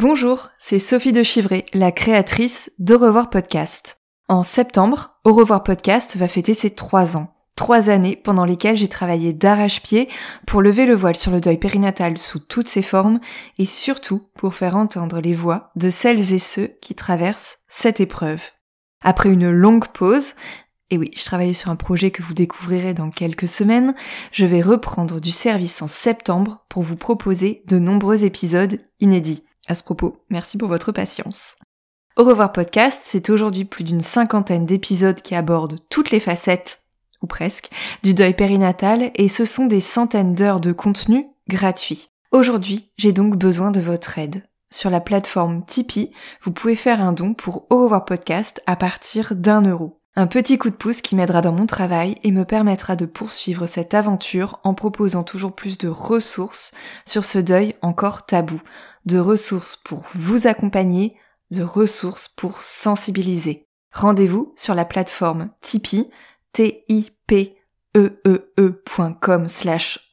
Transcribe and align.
Bonjour, 0.00 0.48
c'est 0.56 0.78
Sophie 0.78 1.12
de 1.12 1.22
Chivray, 1.22 1.66
la 1.74 1.92
créatrice 1.92 2.72
d'Au 2.78 2.96
revoir 2.96 3.28
podcast. 3.28 4.00
En 4.28 4.42
septembre, 4.42 5.20
Au 5.24 5.34
revoir 5.34 5.62
podcast 5.62 6.16
va 6.16 6.26
fêter 6.26 6.54
ses 6.54 6.74
trois 6.74 7.18
ans. 7.18 7.34
Trois 7.54 7.90
années 7.90 8.16
pendant 8.16 8.46
lesquelles 8.46 8.78
j'ai 8.78 8.88
travaillé 8.88 9.34
d'arrache-pied 9.34 10.08
pour 10.46 10.62
lever 10.62 10.86
le 10.86 10.94
voile 10.94 11.16
sur 11.16 11.30
le 11.30 11.42
deuil 11.42 11.58
périnatal 11.58 12.16
sous 12.16 12.38
toutes 12.38 12.68
ses 12.68 12.80
formes 12.80 13.20
et 13.58 13.66
surtout 13.66 14.30
pour 14.38 14.54
faire 14.54 14.74
entendre 14.74 15.20
les 15.20 15.34
voix 15.34 15.70
de 15.76 15.90
celles 15.90 16.32
et 16.32 16.38
ceux 16.38 16.70
qui 16.80 16.94
traversent 16.94 17.58
cette 17.68 18.00
épreuve. 18.00 18.40
Après 19.02 19.28
une 19.28 19.50
longue 19.50 19.88
pause, 19.88 20.32
et 20.88 20.96
oui, 20.96 21.10
je 21.14 21.26
travaillais 21.26 21.52
sur 21.52 21.70
un 21.70 21.76
projet 21.76 22.10
que 22.10 22.22
vous 22.22 22.32
découvrirez 22.32 22.94
dans 22.94 23.10
quelques 23.10 23.48
semaines, 23.48 23.94
je 24.32 24.46
vais 24.46 24.62
reprendre 24.62 25.20
du 25.20 25.30
service 25.30 25.82
en 25.82 25.88
septembre 25.88 26.64
pour 26.70 26.84
vous 26.84 26.96
proposer 26.96 27.62
de 27.66 27.78
nombreux 27.78 28.24
épisodes 28.24 28.80
inédits. 28.98 29.44
À 29.70 29.74
ce 29.76 29.84
propos, 29.84 30.16
merci 30.30 30.58
pour 30.58 30.66
votre 30.66 30.90
patience. 30.90 31.56
Au 32.16 32.24
revoir 32.24 32.50
podcast, 32.50 33.02
c'est 33.04 33.30
aujourd'hui 33.30 33.64
plus 33.64 33.84
d'une 33.84 34.00
cinquantaine 34.00 34.66
d'épisodes 34.66 35.22
qui 35.22 35.36
abordent 35.36 35.78
toutes 35.90 36.10
les 36.10 36.18
facettes, 36.18 36.80
ou 37.22 37.28
presque, 37.28 37.70
du 38.02 38.12
deuil 38.12 38.34
périnatal 38.34 39.12
et 39.14 39.28
ce 39.28 39.44
sont 39.44 39.66
des 39.66 39.78
centaines 39.78 40.34
d'heures 40.34 40.58
de 40.58 40.72
contenu 40.72 41.28
gratuit. 41.46 42.08
Aujourd'hui, 42.32 42.90
j'ai 42.96 43.12
donc 43.12 43.36
besoin 43.36 43.70
de 43.70 43.78
votre 43.78 44.18
aide. 44.18 44.42
Sur 44.72 44.90
la 44.90 44.98
plateforme 44.98 45.64
Tipeee, 45.64 46.12
vous 46.42 46.50
pouvez 46.50 46.74
faire 46.74 47.00
un 47.00 47.12
don 47.12 47.32
pour 47.32 47.68
Au 47.70 47.84
revoir 47.84 48.04
podcast 48.04 48.60
à 48.66 48.74
partir 48.74 49.36
d'un 49.36 49.62
euro. 49.62 50.00
Un 50.16 50.26
petit 50.26 50.58
coup 50.58 50.70
de 50.70 50.74
pouce 50.74 51.02
qui 51.02 51.14
m'aidera 51.14 51.40
dans 51.40 51.52
mon 51.52 51.66
travail 51.66 52.16
et 52.24 52.32
me 52.32 52.44
permettra 52.44 52.96
de 52.96 53.06
poursuivre 53.06 53.68
cette 53.68 53.94
aventure 53.94 54.58
en 54.64 54.74
proposant 54.74 55.22
toujours 55.22 55.54
plus 55.54 55.78
de 55.78 55.86
ressources 55.86 56.72
sur 57.06 57.22
ce 57.22 57.38
deuil 57.38 57.76
encore 57.80 58.26
tabou, 58.26 58.60
de 59.06 59.18
ressources 59.18 59.76
pour 59.84 60.04
vous 60.14 60.46
accompagner, 60.46 61.16
de 61.50 61.62
ressources 61.62 62.28
pour 62.28 62.62
sensibiliser. 62.62 63.66
Rendez-vous 63.92 64.52
sur 64.56 64.74
la 64.74 64.84
plateforme 64.84 65.50
Tipeee, 65.62 66.10
t 66.52 66.84
i 66.88 67.10
p 67.26 67.56
e 67.96 68.20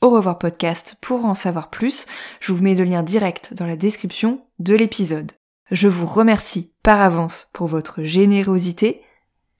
au 0.02 0.10
revoir 0.10 0.40
podcast 0.40 0.96
pour 1.02 1.26
en 1.26 1.36
savoir 1.36 1.70
plus. 1.70 2.08
Je 2.40 2.52
vous 2.52 2.64
mets 2.64 2.74
le 2.74 2.84
lien 2.84 3.04
direct 3.04 3.54
dans 3.54 3.68
la 3.68 3.76
description 3.76 4.42
de 4.60 4.74
l'épisode. 4.74 5.32
Je 5.70 5.88
vous 5.88 6.06
remercie 6.06 6.74
par 6.82 7.02
avance 7.02 7.50
pour 7.54 7.68
votre 7.68 8.04
générosité. 8.04 9.02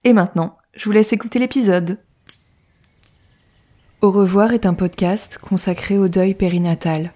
Et 0.04 0.12
maintenant, 0.12 0.58
je 0.74 0.86
vous 0.86 0.92
laisse 0.92 1.12
écouter 1.12 1.38
l'épisode. 1.38 1.98
Au 4.00 4.10
revoir 4.10 4.52
est 4.52 4.66
un 4.66 4.74
podcast 4.74 5.38
consacré 5.38 5.98
au 5.98 6.08
deuil 6.08 6.34
périnatal. 6.34 7.12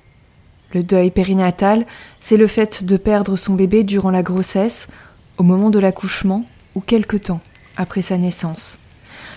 Le 0.72 0.82
deuil 0.82 1.10
périnatal, 1.10 1.86
c'est 2.20 2.36
le 2.36 2.46
fait 2.46 2.84
de 2.84 2.96
perdre 2.96 3.36
son 3.36 3.54
bébé 3.54 3.84
durant 3.84 4.10
la 4.10 4.22
grossesse, 4.22 4.88
au 5.36 5.42
moment 5.42 5.70
de 5.70 5.78
l'accouchement 5.78 6.44
ou 6.74 6.80
quelque 6.80 7.16
temps 7.16 7.40
après 7.76 8.02
sa 8.02 8.16
naissance. 8.16 8.78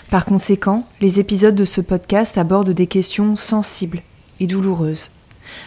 Par 0.10 0.26
conséquent, 0.26 0.88
les 1.02 1.20
épisodes 1.20 1.56
de 1.56 1.66
ce 1.66 1.82
podcast 1.82 2.38
abordent 2.38 2.72
des 2.72 2.88
questions 2.88 3.36
sensibles 3.36 4.02
et 4.40 4.48
douloureuses. 4.48 5.12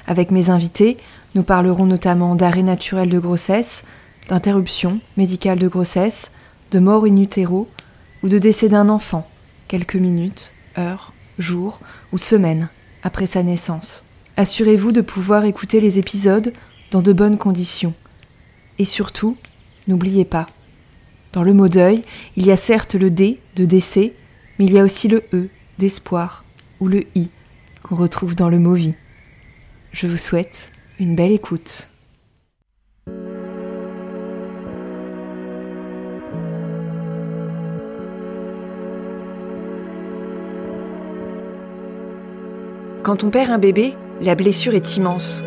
Avec 0.07 0.31
mes 0.31 0.49
invités, 0.49 0.97
nous 1.35 1.43
parlerons 1.43 1.87
notamment 1.87 2.35
d'arrêt 2.35 2.63
naturel 2.63 3.11
de 3.11 3.19
grossesse, 3.19 3.85
d'interruption 4.29 5.01
médicale 5.17 5.59
de 5.59 5.69
grossesse, 5.69 6.31
de 6.71 6.79
mort 6.79 7.05
in 7.05 7.17
utero 7.17 7.69
ou 8.23 8.29
de 8.29 8.39
décès 8.39 8.69
d'un 8.69 8.89
enfant, 8.89 9.29
quelques 9.69 9.97
minutes, 9.97 10.53
heures, 10.79 11.13
jours 11.39 11.81
ou 12.13 12.19
semaines 12.19 12.69
après 13.03 13.27
sa 13.27 13.43
naissance. 13.43 14.05
Assurez-vous 14.39 14.93
de 14.93 15.01
pouvoir 15.01 15.47
écouter 15.47 15.81
les 15.81 15.99
épisodes 15.99 16.53
dans 16.93 17.03
de 17.03 17.13
bonnes 17.13 17.39
conditions. 17.39 17.93
Et 18.79 18.85
surtout, 18.85 19.37
n'oubliez 19.89 20.25
pas, 20.25 20.47
dans 21.33 21.43
le 21.43 21.53
mot 21.53 21.67
deuil, 21.67 22.05
il 22.37 22.47
y 22.47 22.53
a 22.53 22.57
certes 22.57 22.95
le 22.95 23.11
D 23.11 23.41
de 23.57 23.65
décès, 23.65 24.13
mais 24.57 24.67
il 24.67 24.73
y 24.73 24.79
a 24.79 24.85
aussi 24.85 25.09
le 25.09 25.25
E 25.35 25.49
d'espoir 25.81 26.45
ou 26.79 26.87
le 26.87 27.05
I 27.17 27.31
qu'on 27.83 27.97
retrouve 27.97 28.37
dans 28.37 28.49
le 28.49 28.61
mot 28.61 28.75
vie. 28.75 28.95
Je 29.91 30.07
vous 30.07 30.17
souhaite 30.17 30.71
une 31.01 31.17
belle 31.17 31.33
écoute. 31.33 31.89
Quand 43.03 43.25
on 43.25 43.31
perd 43.31 43.51
un 43.51 43.59
bébé, 43.59 43.97
la 44.21 44.35
blessure 44.35 44.75
est 44.75 44.97
immense. 44.97 45.45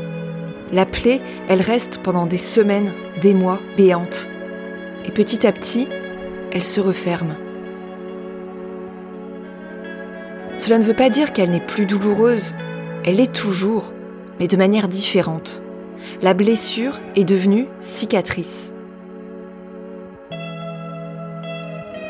La 0.71 0.85
plaie, 0.85 1.19
elle 1.49 1.61
reste 1.61 1.99
pendant 2.01 2.25
des 2.25 2.37
semaines, 2.37 2.91
des 3.21 3.33
mois, 3.33 3.59
béante. 3.75 4.29
Et 5.05 5.11
petit 5.11 5.45
à 5.45 5.51
petit, 5.51 5.87
elle 6.51 6.63
se 6.63 6.79
referme. 6.79 7.35
Cela 10.57 10.77
ne 10.77 10.83
veut 10.83 10.93
pas 10.93 11.09
dire 11.09 11.33
qu'elle 11.33 11.49
n'est 11.49 11.59
plus 11.59 11.85
douloureuse. 11.85 12.53
Elle 13.03 13.19
est 13.19 13.33
toujours, 13.33 13.91
mais 14.39 14.47
de 14.47 14.57
manière 14.57 14.87
différente. 14.87 15.63
La 16.21 16.33
blessure 16.33 16.99
est 17.15 17.25
devenue 17.25 17.67
cicatrice. 17.79 18.71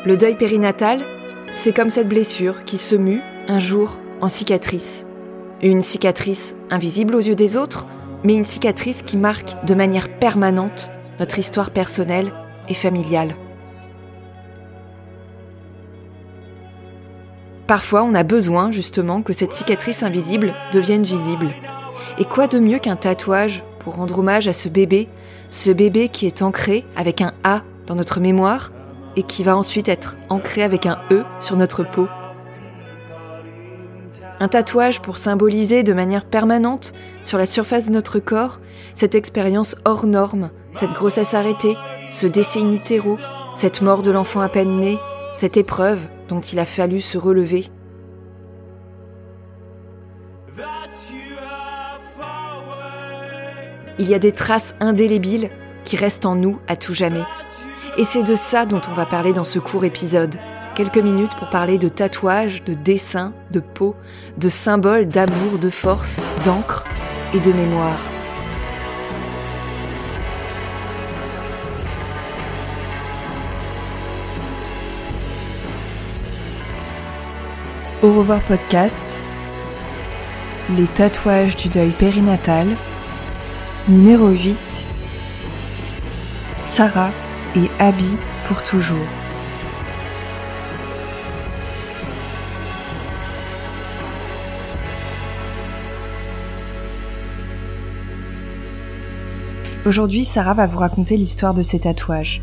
Le 0.04 0.16
deuil 0.16 0.36
périnatal, 0.36 1.00
c'est 1.52 1.72
comme 1.72 1.90
cette 1.90 2.08
blessure 2.08 2.64
qui 2.64 2.78
se 2.78 2.96
mue 2.96 3.20
un 3.48 3.58
jour 3.58 3.98
en 4.20 4.28
cicatrice. 4.28 5.06
Une 5.64 5.80
cicatrice 5.80 6.56
invisible 6.70 7.14
aux 7.14 7.20
yeux 7.20 7.36
des 7.36 7.56
autres, 7.56 7.86
mais 8.24 8.34
une 8.34 8.44
cicatrice 8.44 9.02
qui 9.02 9.16
marque 9.16 9.64
de 9.64 9.74
manière 9.74 10.08
permanente 10.08 10.90
notre 11.20 11.38
histoire 11.38 11.70
personnelle 11.70 12.32
et 12.68 12.74
familiale. 12.74 13.36
Parfois, 17.68 18.02
on 18.02 18.12
a 18.16 18.24
besoin 18.24 18.72
justement 18.72 19.22
que 19.22 19.32
cette 19.32 19.52
cicatrice 19.52 20.02
invisible 20.02 20.52
devienne 20.72 21.04
visible. 21.04 21.50
Et 22.18 22.24
quoi 22.24 22.48
de 22.48 22.58
mieux 22.58 22.80
qu'un 22.80 22.96
tatouage 22.96 23.62
pour 23.78 23.94
rendre 23.94 24.18
hommage 24.18 24.48
à 24.48 24.52
ce 24.52 24.68
bébé, 24.68 25.06
ce 25.50 25.70
bébé 25.70 26.08
qui 26.08 26.26
est 26.26 26.42
ancré 26.42 26.84
avec 26.96 27.20
un 27.20 27.32
A 27.44 27.62
dans 27.86 27.94
notre 27.94 28.18
mémoire 28.18 28.72
et 29.14 29.22
qui 29.22 29.44
va 29.44 29.56
ensuite 29.56 29.88
être 29.88 30.16
ancré 30.28 30.64
avec 30.64 30.86
un 30.86 30.98
E 31.12 31.22
sur 31.38 31.56
notre 31.56 31.84
peau? 31.84 32.08
Un 34.40 34.48
tatouage 34.48 35.00
pour 35.00 35.18
symboliser 35.18 35.82
de 35.82 35.92
manière 35.92 36.24
permanente, 36.24 36.92
sur 37.22 37.38
la 37.38 37.46
surface 37.46 37.86
de 37.86 37.92
notre 37.92 38.18
corps, 38.18 38.60
cette 38.94 39.14
expérience 39.14 39.76
hors 39.84 40.06
norme, 40.06 40.50
cette 40.74 40.92
grossesse 40.92 41.34
arrêtée, 41.34 41.76
ce 42.10 42.26
décès 42.26 42.60
in 42.60 42.76
cette 43.54 43.82
mort 43.82 44.02
de 44.02 44.10
l'enfant 44.10 44.40
à 44.40 44.48
peine 44.48 44.80
né, 44.80 44.98
cette 45.36 45.56
épreuve 45.56 46.00
dont 46.28 46.40
il 46.40 46.58
a 46.58 46.66
fallu 46.66 47.00
se 47.00 47.18
relever. 47.18 47.66
Il 53.98 54.08
y 54.08 54.14
a 54.14 54.18
des 54.18 54.32
traces 54.32 54.74
indélébiles 54.80 55.50
qui 55.84 55.96
restent 55.96 56.26
en 56.26 56.34
nous 56.34 56.58
à 56.66 56.76
tout 56.76 56.94
jamais. 56.94 57.24
Et 57.98 58.04
c'est 58.04 58.22
de 58.22 58.34
ça 58.34 58.64
dont 58.64 58.80
on 58.90 58.94
va 58.94 59.04
parler 59.04 59.32
dans 59.32 59.44
ce 59.44 59.58
court 59.58 59.84
épisode 59.84 60.36
quelques 60.74 60.98
minutes 60.98 61.34
pour 61.36 61.50
parler 61.50 61.78
de 61.78 61.88
tatouages, 61.88 62.64
de 62.64 62.74
dessins, 62.74 63.32
de 63.50 63.60
peau, 63.60 63.94
de 64.38 64.48
symboles 64.48 65.06
d'amour, 65.06 65.58
de 65.60 65.70
force, 65.70 66.22
d'encre 66.44 66.84
et 67.34 67.40
de 67.40 67.52
mémoire. 67.52 67.98
Au 78.02 78.12
revoir 78.12 78.40
podcast, 78.40 79.22
les 80.76 80.86
tatouages 80.86 81.56
du 81.56 81.68
deuil 81.68 81.90
périnatal, 81.90 82.66
numéro 83.88 84.28
8, 84.28 84.56
Sarah 86.60 87.10
et 87.54 87.70
Abby 87.78 88.16
pour 88.48 88.60
toujours. 88.62 89.21
Aujourd'hui, 99.84 100.24
Sarah 100.24 100.54
va 100.54 100.68
vous 100.68 100.78
raconter 100.78 101.16
l'histoire 101.16 101.54
de 101.54 101.64
ses 101.64 101.80
tatouages. 101.80 102.40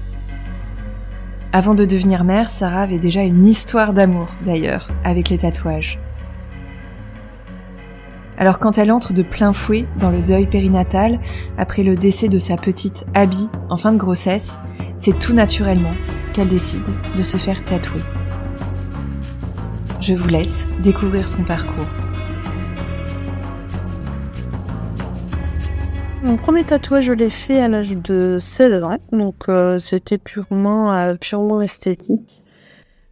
Avant 1.54 1.74
de 1.74 1.86
devenir 1.86 2.26
mère, 2.26 2.50
Sarah 2.50 2.82
avait 2.82 3.00
déjà 3.00 3.22
une 3.22 3.48
histoire 3.48 3.94
d'amour, 3.94 4.28
d'ailleurs, 4.46 4.90
avec 5.06 5.30
les 5.30 5.38
tatouages. 5.38 5.98
Alors 8.38 8.60
quand 8.60 8.78
elle 8.78 8.92
entre 8.92 9.14
de 9.14 9.24
plein 9.24 9.54
fouet 9.54 9.86
dans 10.00 10.10
le 10.10 10.22
deuil 10.22 10.48
périnatal, 10.48 11.18
après 11.58 11.84
le 11.84 11.96
décès 11.96 12.28
de 12.28 12.40
sa 12.40 12.58
petite 12.58 13.06
Abby 13.14 13.48
en 13.70 13.78
fin 13.78 13.94
de 13.94 13.98
grossesse, 13.98 14.58
c'est 14.98 15.18
tout 15.18 15.34
naturellement 15.34 15.94
qu'elle 16.34 16.50
décide 16.50 16.90
de 17.16 17.22
se 17.22 17.38
faire 17.38 17.64
tatouer. 17.64 18.02
Je 20.02 20.14
vous 20.14 20.28
laisse 20.28 20.68
découvrir 20.84 21.30
son 21.30 21.44
parcours. 21.44 21.88
Mon 26.30 26.38
premier 26.38 26.64
tatouage, 26.64 27.06
je 27.06 27.14
l'ai 27.14 27.32
fait 27.32 27.60
à 27.60 27.68
l'âge 27.68 27.98
de 27.98 28.38
16 28.40 28.84
ans, 28.84 28.98
donc 29.12 29.50
euh, 29.50 29.80
c'était 29.80 30.20
purement, 30.20 30.94
euh, 30.94 31.16
purement 31.16 31.60
esthétique. 31.60 32.44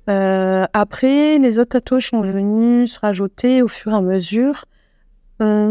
Euh, 0.07 0.67
après, 0.71 1.39
les 1.39 1.57
autres 1.57 1.79
tatouages 1.79 2.09
sont 2.09 2.21
venus 2.21 2.93
se 2.93 2.99
rajouter 2.99 3.63
au 3.63 3.67
fur 3.67 3.93
et 3.93 3.95
à 3.95 4.01
mesure 4.01 4.65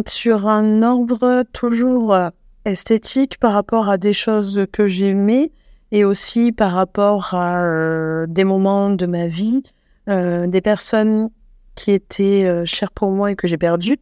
sur 0.08 0.48
un 0.48 0.82
ordre 0.82 1.44
toujours 1.52 2.16
esthétique 2.64 3.38
par 3.38 3.52
rapport 3.52 3.88
à 3.88 3.96
des 3.96 4.12
choses 4.12 4.66
que 4.72 4.88
j'aimais 4.88 5.52
et 5.92 6.04
aussi 6.04 6.50
par 6.50 6.72
rapport 6.72 7.32
à 7.32 8.26
des 8.26 8.42
moments 8.42 8.90
de 8.90 9.06
ma 9.06 9.28
vie, 9.28 9.62
des 10.08 10.60
personnes 10.60 11.30
qui 11.76 11.92
étaient 11.92 12.64
chères 12.64 12.90
pour 12.90 13.12
moi 13.12 13.30
et 13.30 13.36
que 13.36 13.46
j'ai 13.46 13.58
perdues. 13.58 13.98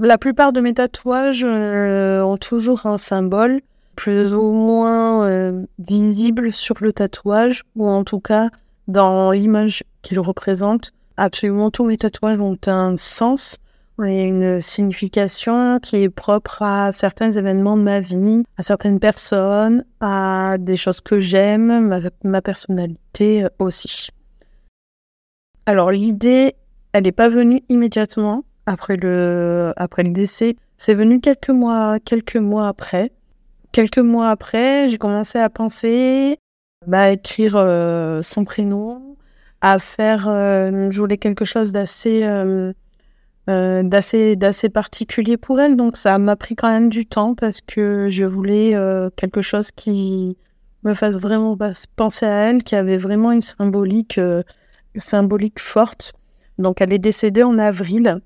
La 0.00 0.16
plupart 0.16 0.52
de 0.52 0.60
mes 0.60 0.74
tatouages 0.74 1.44
euh, 1.44 2.22
ont 2.22 2.36
toujours 2.36 2.86
un 2.86 2.98
symbole 2.98 3.60
plus 3.96 4.32
ou 4.32 4.52
moins 4.52 5.26
euh, 5.26 5.64
visible 5.80 6.52
sur 6.52 6.76
le 6.78 6.92
tatouage, 6.92 7.64
ou 7.74 7.88
en 7.88 8.04
tout 8.04 8.20
cas 8.20 8.48
dans 8.86 9.32
l'image 9.32 9.82
qu'il 10.02 10.20
représente. 10.20 10.92
Absolument 11.16 11.72
tous 11.72 11.84
mes 11.84 11.96
tatouages 11.96 12.38
ont 12.38 12.56
un 12.68 12.96
sens 12.96 13.56
et 14.00 14.22
une 14.22 14.60
signification 14.60 15.80
qui 15.80 15.96
est 15.96 16.08
propre 16.08 16.62
à 16.62 16.92
certains 16.92 17.32
événements 17.32 17.76
de 17.76 17.82
ma 17.82 17.98
vie, 17.98 18.44
à 18.56 18.62
certaines 18.62 19.00
personnes, 19.00 19.84
à 20.00 20.58
des 20.60 20.76
choses 20.76 21.00
que 21.00 21.18
j'aime, 21.18 21.88
ma, 21.88 21.98
ma 22.22 22.40
personnalité 22.40 23.42
euh, 23.42 23.48
aussi. 23.58 24.10
Alors 25.66 25.90
l'idée, 25.90 26.54
elle 26.92 27.02
n'est 27.02 27.10
pas 27.10 27.28
venue 27.28 27.64
immédiatement 27.68 28.44
après 28.68 28.96
le, 28.96 29.72
après 29.76 30.02
le 30.02 30.10
décès. 30.10 30.56
C'est 30.76 30.94
venu 30.94 31.20
quelques 31.20 31.50
mois, 31.50 31.98
quelques 31.98 32.36
mois 32.36 32.68
après. 32.68 33.10
Quelques 33.72 33.98
mois 33.98 34.30
après, 34.30 34.88
j'ai 34.88 34.98
commencé 34.98 35.38
à 35.38 35.50
penser 35.50 36.38
bah, 36.86 37.02
à 37.02 37.10
écrire 37.10 37.56
euh, 37.56 38.22
son 38.22 38.44
prénom, 38.44 39.16
à 39.60 39.78
faire, 39.78 40.28
euh, 40.28 40.90
je 40.90 41.00
voulais 41.00 41.18
quelque 41.18 41.44
chose 41.44 41.72
d'assez, 41.72 42.22
euh, 42.22 42.72
d'assez, 43.46 44.36
d'assez 44.36 44.68
particulier 44.68 45.36
pour 45.36 45.60
elle. 45.60 45.76
Donc 45.76 45.96
ça 45.96 46.18
m'a 46.18 46.36
pris 46.36 46.54
quand 46.54 46.70
même 46.70 46.88
du 46.88 47.06
temps 47.06 47.34
parce 47.34 47.60
que 47.60 48.08
je 48.10 48.24
voulais 48.24 48.74
quelque 49.16 49.42
chose 49.42 49.70
qui 49.70 50.36
me 50.84 50.94
fasse 50.94 51.14
vraiment 51.14 51.56
penser 51.96 52.26
à 52.26 52.50
elle, 52.50 52.62
qui 52.62 52.76
avait 52.76 52.98
vraiment 52.98 53.32
une 53.32 53.42
symbolique, 53.42 54.20
symbolique 54.94 55.58
forte. 55.58 56.12
Donc 56.58 56.80
elle 56.80 56.92
est 56.92 56.98
décédée 56.98 57.42
en 57.42 57.58
avril. 57.58 58.20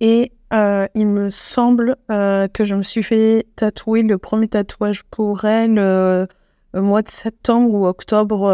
Et 0.00 0.32
euh, 0.52 0.86
il 0.94 1.06
me 1.06 1.30
semble 1.30 1.96
euh, 2.10 2.46
que 2.48 2.64
je 2.64 2.74
me 2.74 2.82
suis 2.82 3.02
fait 3.02 3.46
tatouer 3.56 4.02
le 4.02 4.18
premier 4.18 4.48
tatouage 4.48 5.02
pour 5.04 5.44
elle 5.44 5.78
euh, 5.78 6.26
mois 6.74 7.02
de 7.02 7.08
septembre 7.08 7.74
ou 7.74 7.86
octobre 7.86 8.48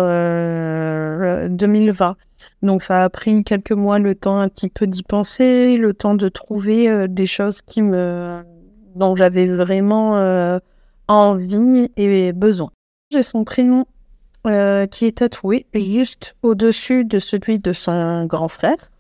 2020. 1.48 2.16
Donc 2.62 2.82
ça 2.82 3.04
a 3.04 3.08
pris 3.10 3.44
quelques 3.44 3.72
mois 3.72 3.98
le 3.98 4.14
temps 4.14 4.38
un 4.38 4.48
petit 4.48 4.68
peu 4.68 4.86
d'y 4.86 5.02
penser, 5.02 5.76
le 5.76 5.94
temps 5.94 6.14
de 6.14 6.28
trouver 6.28 7.08
des 7.08 7.26
choses 7.26 7.62
qui 7.62 7.82
me 7.82 8.42
dont 8.94 9.16
j'avais 9.16 9.46
vraiment 9.46 10.60
envie 11.08 11.90
et 11.96 12.32
besoin. 12.32 12.70
J'ai 13.10 13.22
son 13.22 13.44
prénom 13.44 13.86
qui 14.44 15.06
est 15.06 15.16
tatoué 15.18 15.66
juste 15.72 16.36
au-dessus 16.42 17.06
de 17.06 17.18
celui 17.18 17.58
de 17.58 17.72
son 17.72 18.26
grand 18.26 18.48
frère. 18.48 18.90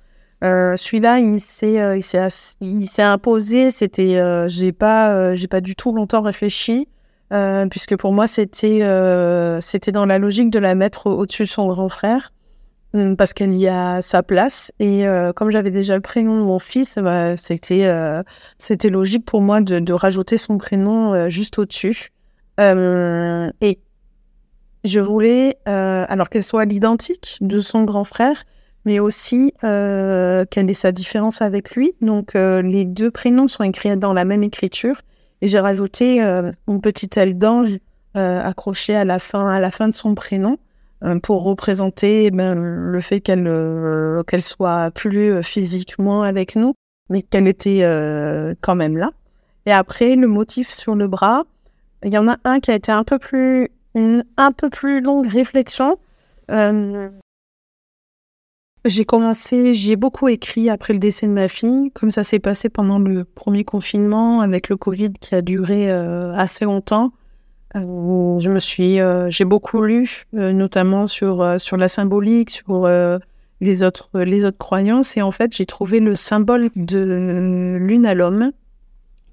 Euh, 0.42 0.76
celui-là, 0.76 1.18
il 1.18 1.40
s'est, 1.40 1.80
euh, 1.80 1.96
il 1.96 2.02
s'est, 2.02 2.28
il 2.60 2.86
s'est 2.86 3.02
imposé. 3.02 3.70
C'était, 3.70 4.16
euh, 4.16 4.48
j'ai 4.48 4.72
pas, 4.72 5.34
j'ai 5.34 5.48
pas 5.48 5.60
du 5.60 5.74
tout 5.76 5.92
longtemps 5.92 6.22
réfléchi, 6.22 6.88
puisque 7.70 7.96
pour 7.96 8.12
moi, 8.12 8.26
c'était, 8.26 8.80
c'était 9.60 9.92
dans 9.92 10.06
la 10.06 10.18
logique 10.18 10.50
de 10.50 10.58
la 10.58 10.74
mettre 10.74 11.06
au-dessus 11.06 11.44
de 11.44 11.48
son 11.48 11.68
grand 11.68 11.88
frère, 11.88 12.32
parce 13.18 13.32
qu'elle 13.34 13.54
y 13.54 13.68
a 13.68 14.02
sa 14.02 14.22
place. 14.22 14.72
Et 14.80 15.04
comme 15.36 15.50
j'avais 15.50 15.70
déjà 15.70 15.94
le 15.94 16.00
prénom 16.00 16.38
de 16.38 16.44
mon 16.44 16.58
fils, 16.58 16.98
bah, 16.98 17.36
c'était, 17.36 17.88
c'était 18.58 18.90
logique 18.90 19.24
pour 19.24 19.42
moi 19.42 19.60
de, 19.60 19.78
de 19.78 19.92
rajouter 19.92 20.38
son 20.38 20.58
prénom 20.58 21.28
juste 21.28 21.58
au-dessus. 21.58 22.10
et 22.58 23.78
je 24.82 25.00
voulais, 25.00 25.56
alors 25.66 26.30
qu'elle 26.30 26.42
soit 26.42 26.64
l'identique 26.64 27.38
de 27.40 27.60
son 27.60 27.84
grand 27.84 28.04
frère, 28.04 28.42
mais 28.84 28.98
aussi 28.98 29.52
euh, 29.64 30.44
quelle 30.50 30.70
est 30.70 30.74
sa 30.74 30.92
différence 30.92 31.42
avec 31.42 31.74
lui. 31.74 31.94
Donc, 32.00 32.34
euh, 32.34 32.62
les 32.62 32.84
deux 32.84 33.10
prénoms 33.10 33.48
sont 33.48 33.64
écrits 33.64 33.96
dans 33.96 34.12
la 34.12 34.24
même 34.24 34.42
écriture. 34.42 35.02
Et 35.42 35.48
j'ai 35.48 35.60
rajouté 35.60 36.22
euh, 36.22 36.52
une 36.68 36.80
petite 36.80 37.16
aile 37.16 37.38
d'ange 37.38 37.78
accrochée 38.14 38.96
à 38.96 39.04
la, 39.04 39.20
fin, 39.20 39.48
à 39.48 39.60
la 39.60 39.70
fin 39.70 39.86
de 39.86 39.94
son 39.94 40.16
prénom 40.16 40.58
pour 41.22 41.44
représenter 41.44 42.24
eh 42.24 42.30
ben, 42.32 42.56
le 42.56 43.00
fait 43.00 43.20
qu'elle 43.20 43.48
qu'elle 44.26 44.42
soit 44.42 44.90
plus 44.90 45.44
physiquement 45.44 46.24
avec 46.24 46.56
nous, 46.56 46.74
mais 47.08 47.22
qu'elle 47.22 47.46
était 47.46 47.82
quand 48.62 48.74
même 48.74 48.96
là. 48.96 49.10
Et 49.64 49.70
après, 49.70 50.16
le 50.16 50.26
motif 50.26 50.70
sur 50.70 50.96
le 50.96 51.06
bras, 51.06 51.44
il 52.04 52.12
y 52.12 52.18
en 52.18 52.26
a 52.26 52.36
un 52.42 52.58
qui 52.58 52.72
a 52.72 52.74
été 52.74 52.90
un 52.90 53.04
peu 53.04 53.20
plus, 53.20 53.68
un 53.94 54.52
peu 54.52 54.70
plus 54.70 55.00
longue 55.00 55.28
réflexion. 55.28 55.96
J'ai 58.86 59.04
commencé, 59.04 59.74
j'ai 59.74 59.94
beaucoup 59.96 60.28
écrit 60.28 60.70
après 60.70 60.94
le 60.94 60.98
décès 60.98 61.26
de 61.26 61.32
ma 61.32 61.48
fille, 61.48 61.90
comme 61.92 62.10
ça 62.10 62.24
s'est 62.24 62.38
passé 62.38 62.70
pendant 62.70 62.98
le 62.98 63.24
premier 63.24 63.62
confinement 63.62 64.40
avec 64.40 64.70
le 64.70 64.76
Covid 64.78 65.12
qui 65.20 65.34
a 65.34 65.42
duré 65.42 65.90
euh, 65.90 66.32
assez 66.34 66.64
longtemps. 66.64 67.12
Euh, 67.76 68.40
je 68.40 68.48
me 68.48 68.58
suis, 68.58 68.98
euh, 68.98 69.28
j'ai 69.28 69.44
beaucoup 69.44 69.82
lu, 69.82 70.24
notamment 70.32 71.06
sur 71.06 71.60
sur 71.60 71.76
la 71.76 71.88
symbolique, 71.88 72.48
sur 72.48 72.88
les 73.60 73.82
autres 73.82 74.08
les 74.14 74.46
autres 74.46 74.58
croyances, 74.58 75.14
et 75.18 75.22
en 75.22 75.30
fait 75.30 75.54
j'ai 75.54 75.66
trouvé 75.66 76.00
le 76.00 76.14
symbole 76.14 76.70
de 76.74 77.76
l'une 77.78 78.06
à 78.06 78.14
l'homme, 78.14 78.50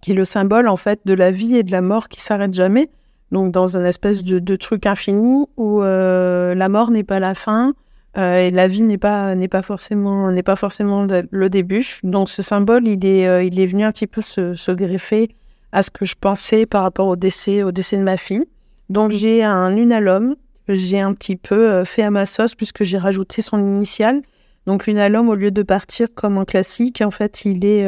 qui 0.02 0.12
est 0.12 0.16
le 0.16 0.26
symbole 0.26 0.68
en 0.68 0.78
fait 0.78 1.00
de 1.06 1.14
la 1.14 1.32
vie 1.32 1.56
et 1.56 1.64
de 1.64 1.72
la 1.72 1.82
mort 1.82 2.10
qui 2.10 2.20
s'arrête 2.20 2.54
jamais. 2.54 2.90
Donc 3.32 3.54
dans 3.54 3.78
un 3.78 3.86
espèce 3.86 4.24
de, 4.24 4.40
de 4.40 4.56
truc 4.58 4.86
infini 4.86 5.46
où 5.56 5.82
la 5.82 6.70
mort 6.70 6.92
n'est 6.92 7.06
pas 7.06 7.22
la 7.22 7.34
fin, 7.34 7.74
euh, 8.18 8.40
et 8.40 8.52
la 8.52 8.68
vie 8.68 8.82
n'est 8.82 8.98
pas 8.98 9.36
n'est 9.36 9.48
pas 9.48 9.62
forcément 9.62 10.32
n'est 10.32 10.44
pas 10.44 10.56
forcément 10.56 11.06
le 11.30 11.50
début. 11.50 12.00
Donc 12.04 12.30
ce 12.30 12.42
symbole, 12.42 12.88
il 12.88 13.06
est 13.06 13.28
euh, 13.28 13.44
il 13.44 13.60
est 13.60 13.68
venu 13.68 13.84
un 13.84 13.92
petit 13.92 14.08
peu 14.08 14.22
se, 14.22 14.72
greffer 14.72 15.30
à 15.72 15.84
ce 15.84 15.92
que 15.92 16.06
je 16.06 16.16
pensais 16.20 16.66
par 16.66 16.84
rapport 16.84 17.08
au 17.08 17.16
décès 17.16 17.64
au 17.64 17.72
décès 17.72 17.98
de 17.98 18.04
ma 18.04 18.18
fille. 18.18 18.46
Donc 18.90 19.12
j'ai 19.12 19.44
un 19.44 19.76
unalome 19.76 20.36
que 20.68 20.74
j'ai 20.74 21.00
un 21.00 21.14
petit 21.14 21.36
peu 21.36 21.70
euh, 21.70 21.86
fait 21.86 22.04
à 22.04 22.10
ma 22.10 22.26
sauce 22.26 22.56
puisque 22.56 22.84
j'ai 22.84 22.98
rajouté 22.98 23.42
son 23.42 23.60
initiale. 23.60 24.22
Donc 24.66 24.88
l'unalome 24.88 25.30
au 25.30 25.36
lieu 25.36 25.52
de 25.52 25.64
partir 25.64 26.08
comme 26.14 26.38
un 26.38 26.46
classique, 26.46 27.02
en 27.02 27.12
fait, 27.12 27.46
il 27.46 27.64
est 27.66 27.88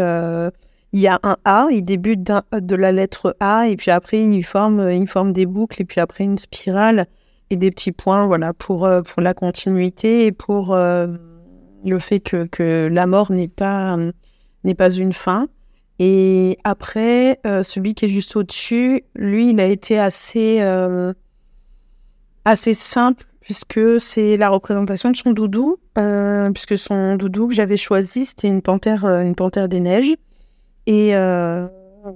il 0.92 1.00
y 1.00 1.08
a 1.08 1.20
un 1.22 1.38
A, 1.46 1.68
il 1.70 1.84
débute 1.84 2.24
de 2.24 2.76
la 2.76 2.92
lettre 2.92 3.36
A 3.40 3.68
et 3.68 3.76
puis 3.76 3.92
après 3.92 4.24
il 4.24 4.44
forme 4.44 4.92
il 4.92 5.08
forme 5.08 5.34
des 5.34 5.46
boucles 5.46 5.84
et 5.84 5.86
puis 5.86 6.00
après 6.02 6.24
une 6.24 6.40
spirale 6.40 7.06
et 7.50 7.56
des 7.56 7.72
petits 7.72 7.92
points 7.92 8.26
voilà, 8.26 8.54
pour, 8.54 8.86
euh, 8.86 9.02
pour 9.02 9.22
la 9.22 9.34
continuité 9.34 10.26
et 10.26 10.32
pour 10.32 10.74
euh, 10.74 11.08
le 11.86 12.00
fait 12.00 12.20
que, 12.20 12.46
que 12.46 12.88
la 12.92 13.08
mort 13.08 13.32
n'est 13.32 13.48
pas, 13.48 13.98
n'est 14.64 14.76
pas 14.76 14.90
une 14.92 15.14
fin. 15.14 15.48
Et 16.00 16.58
après, 16.64 17.40
euh, 17.46 17.64
celui 17.64 17.94
qui 17.94 18.06
est 18.06 18.10
juste 18.10 18.36
au-dessus, 18.36 19.04
lui, 19.16 19.50
il 19.50 19.60
a 19.60 19.66
été 19.66 20.00
assez, 20.00 20.62
assez 22.46 22.74
simple 22.74 23.26
puisque 23.42 24.00
c'est 24.00 24.38
la 24.38 24.50
représentation 24.50 25.10
de 25.10 25.18
son 25.18 25.32
doudou, 25.32 25.78
puisque 26.54 26.78
son 26.78 27.16
doudou 27.16 27.48
que 27.48 27.56
j'avais 27.56 27.78
choisi, 27.78 28.26
c'était 28.26 28.48
une 28.48 28.62
panthère, 28.62 29.06
une 29.06 29.36
panthère 29.36 29.68
des 29.68 29.80
neiges. 29.80 30.16
Et 30.86 31.14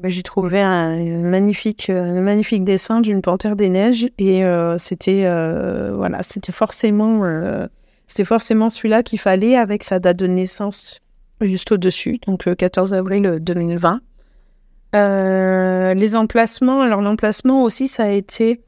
j'ai 0.03 0.23
trouvé 0.23 0.61
un, 0.61 1.19
magnifique, 1.19 1.89
un 1.89 2.21
magnifique 2.21 2.63
dessin 2.63 3.01
d'une 3.01 3.21
panthère 3.21 3.55
des 3.55 3.69
neiges 3.69 4.07
et 4.17 4.45
euh, 4.45 4.77
c'était 4.77 5.23
euh, 5.25 5.93
voilà, 5.95 6.23
c'était 6.23 6.51
forcément, 6.51 7.23
euh, 7.23 7.67
forcément 8.23 8.69
celui-là 8.69 9.03
qu'il 9.03 9.19
fallait 9.19 9.55
avec 9.55 9.83
sa 9.83 9.99
date 9.99 10.17
de 10.17 10.27
naissance 10.27 10.99
juste 11.41 11.71
au-dessus, 11.71 12.19
donc 12.25 12.45
le 12.45 12.55
14 12.55 12.93
avril 12.93 13.39
2020. 13.41 14.01
Euh, 14.95 15.93
les 15.93 16.15
emplacements, 16.15 16.81
alors 16.81 17.01
l'emplacement 17.01 17.63
aussi, 17.63 17.87
ça 17.87 18.03
a 18.03 18.09
été 18.09 18.61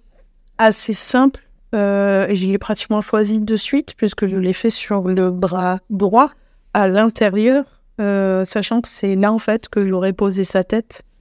assez 0.58 0.94
simple. 0.94 1.42
Euh, 1.74 2.28
je 2.32 2.48
l'ai 2.48 2.58
pratiquement 2.58 3.02
choisi 3.02 3.42
de 3.42 3.56
suite 3.56 3.96
puisque 3.98 4.26
je 4.26 4.38
l'ai 4.38 4.54
fait 4.54 4.70
sur 4.70 5.08
le 5.08 5.30
bras 5.30 5.80
droit 5.90 6.32
à 6.74 6.88
l'intérieur, 6.88 7.82
euh, 8.02 8.44
sachant 8.44 8.82
que 8.82 8.88
c'est 8.88 9.16
là 9.16 9.32
en 9.32 9.40
fait 9.40 9.70
que 9.70 9.86
j'aurais 9.86 10.14
posé 10.14 10.44
sa 10.44 10.64
tête 10.64 11.04
euh, 11.04 11.15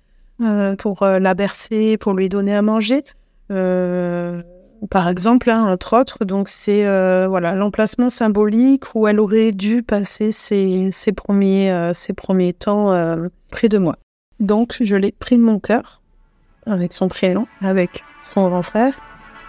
pour 0.79 1.03
euh, 1.03 1.19
la 1.19 1.35
bercer, 1.35 1.97
pour 1.97 2.13
lui 2.15 2.29
donner 2.29 2.55
à 2.55 2.63
manger. 2.63 3.03
Euh, 3.51 4.43
par 4.91 5.09
exemple, 5.09 5.51
hein, 5.51 5.65
entre 5.65 5.99
autres, 5.99 6.25
donc 6.25 6.49
c'est 6.49 6.87
euh, 6.87 7.27
voilà 7.29 7.55
l'emplacement 7.55 8.11
symbolique 8.11 8.95
où 8.95 9.09
elle 9.09 9.21
aurait 9.21 9.53
dû 9.53 9.83
passer 9.83 10.31
ses, 10.31 10.91
premiers, 11.17 11.73
euh, 11.73 11.93
ses 11.95 12.13
premiers 12.13 12.53
temps 12.53 12.93
euh, 12.93 13.29
près 13.51 13.69
de 13.69 13.79
moi. 13.79 13.97
Donc 14.41 14.77
je 14.81 14.97
l'ai 14.97 15.13
pris 15.13 15.37
de 15.37 15.43
mon 15.43 15.59
cœur 15.59 16.03
avec 16.67 16.93
son 16.93 17.09
prénom, 17.09 17.47
avec 17.63 18.05
son 18.23 18.49
grand 18.49 18.63
frère 18.63 18.95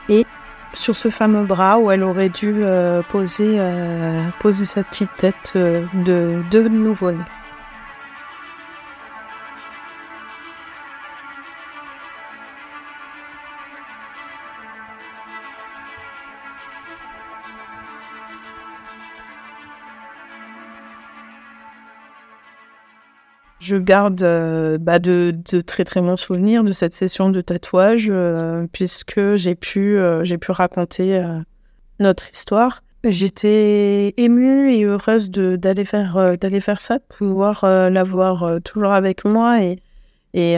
et 0.10 0.26
sur 0.74 0.96
ce 0.96 1.10
fameux 1.10 1.46
bras 1.46 1.80
où 1.80 1.90
elle 1.92 2.04
aurait 2.04 2.30
dû 2.30 2.54
euh, 2.62 3.02
poser, 3.10 3.60
euh, 3.60 4.24
poser 4.40 4.66
sa 4.66 4.84
petite 4.84 5.10
tête 5.18 5.54
euh, 5.56 5.86
de, 6.06 6.42
de 6.52 6.68
nouveau-né. 6.68 7.24
Je 23.60 23.78
garde 23.78 24.22
euh, 24.22 24.78
bah, 24.78 25.00
de, 25.00 25.34
de 25.52 25.62
très 25.62 25.86
très 25.86 26.02
bons 26.02 26.18
souvenirs 26.18 26.64
de 26.64 26.74
cette 26.74 26.94
session 26.94 27.30
de 27.30 27.42
tatouage 27.42 28.08
euh, 28.10 28.68
puisque 28.72 29.36
j'ai 29.36 29.56
pu, 29.56 29.98
euh, 29.98 30.24
j'ai 30.24 30.38
pu 30.38 30.52
raconter 30.52 31.24
notre 32.00 32.30
histoire. 32.32 32.82
J'étais 33.04 34.14
émue 34.18 34.74
et 34.74 34.84
heureuse 34.84 35.30
d'aller 35.30 35.86
faire, 35.86 36.38
d'aller 36.38 36.60
faire 36.60 36.82
ça, 36.82 36.98
de 36.98 37.04
pouvoir 37.18 37.64
l'avoir 37.64 38.60
toujours 38.64 38.94
avec 38.94 39.26
moi 39.26 39.62
et, 39.64 39.80
et 40.34 40.58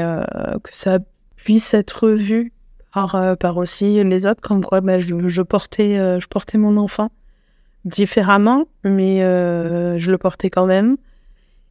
que 0.63 0.69
ça 0.71 0.99
puisse 1.35 1.73
être 1.73 2.09
vu 2.09 2.53
par, 2.93 3.37
par 3.37 3.57
aussi 3.57 4.01
les 4.01 4.25
autres, 4.25 4.39
comme 4.39 4.63
quoi 4.63 4.79
bah, 4.79 4.97
je, 4.97 5.27
je, 5.27 5.41
portais, 5.41 6.19
je 6.21 6.27
portais 6.27 6.57
mon 6.57 6.77
enfant 6.77 7.09
différemment, 7.83 8.65
mais 8.85 9.19
je 9.19 10.09
le 10.09 10.17
portais 10.17 10.49
quand 10.49 10.65
même. 10.65 10.95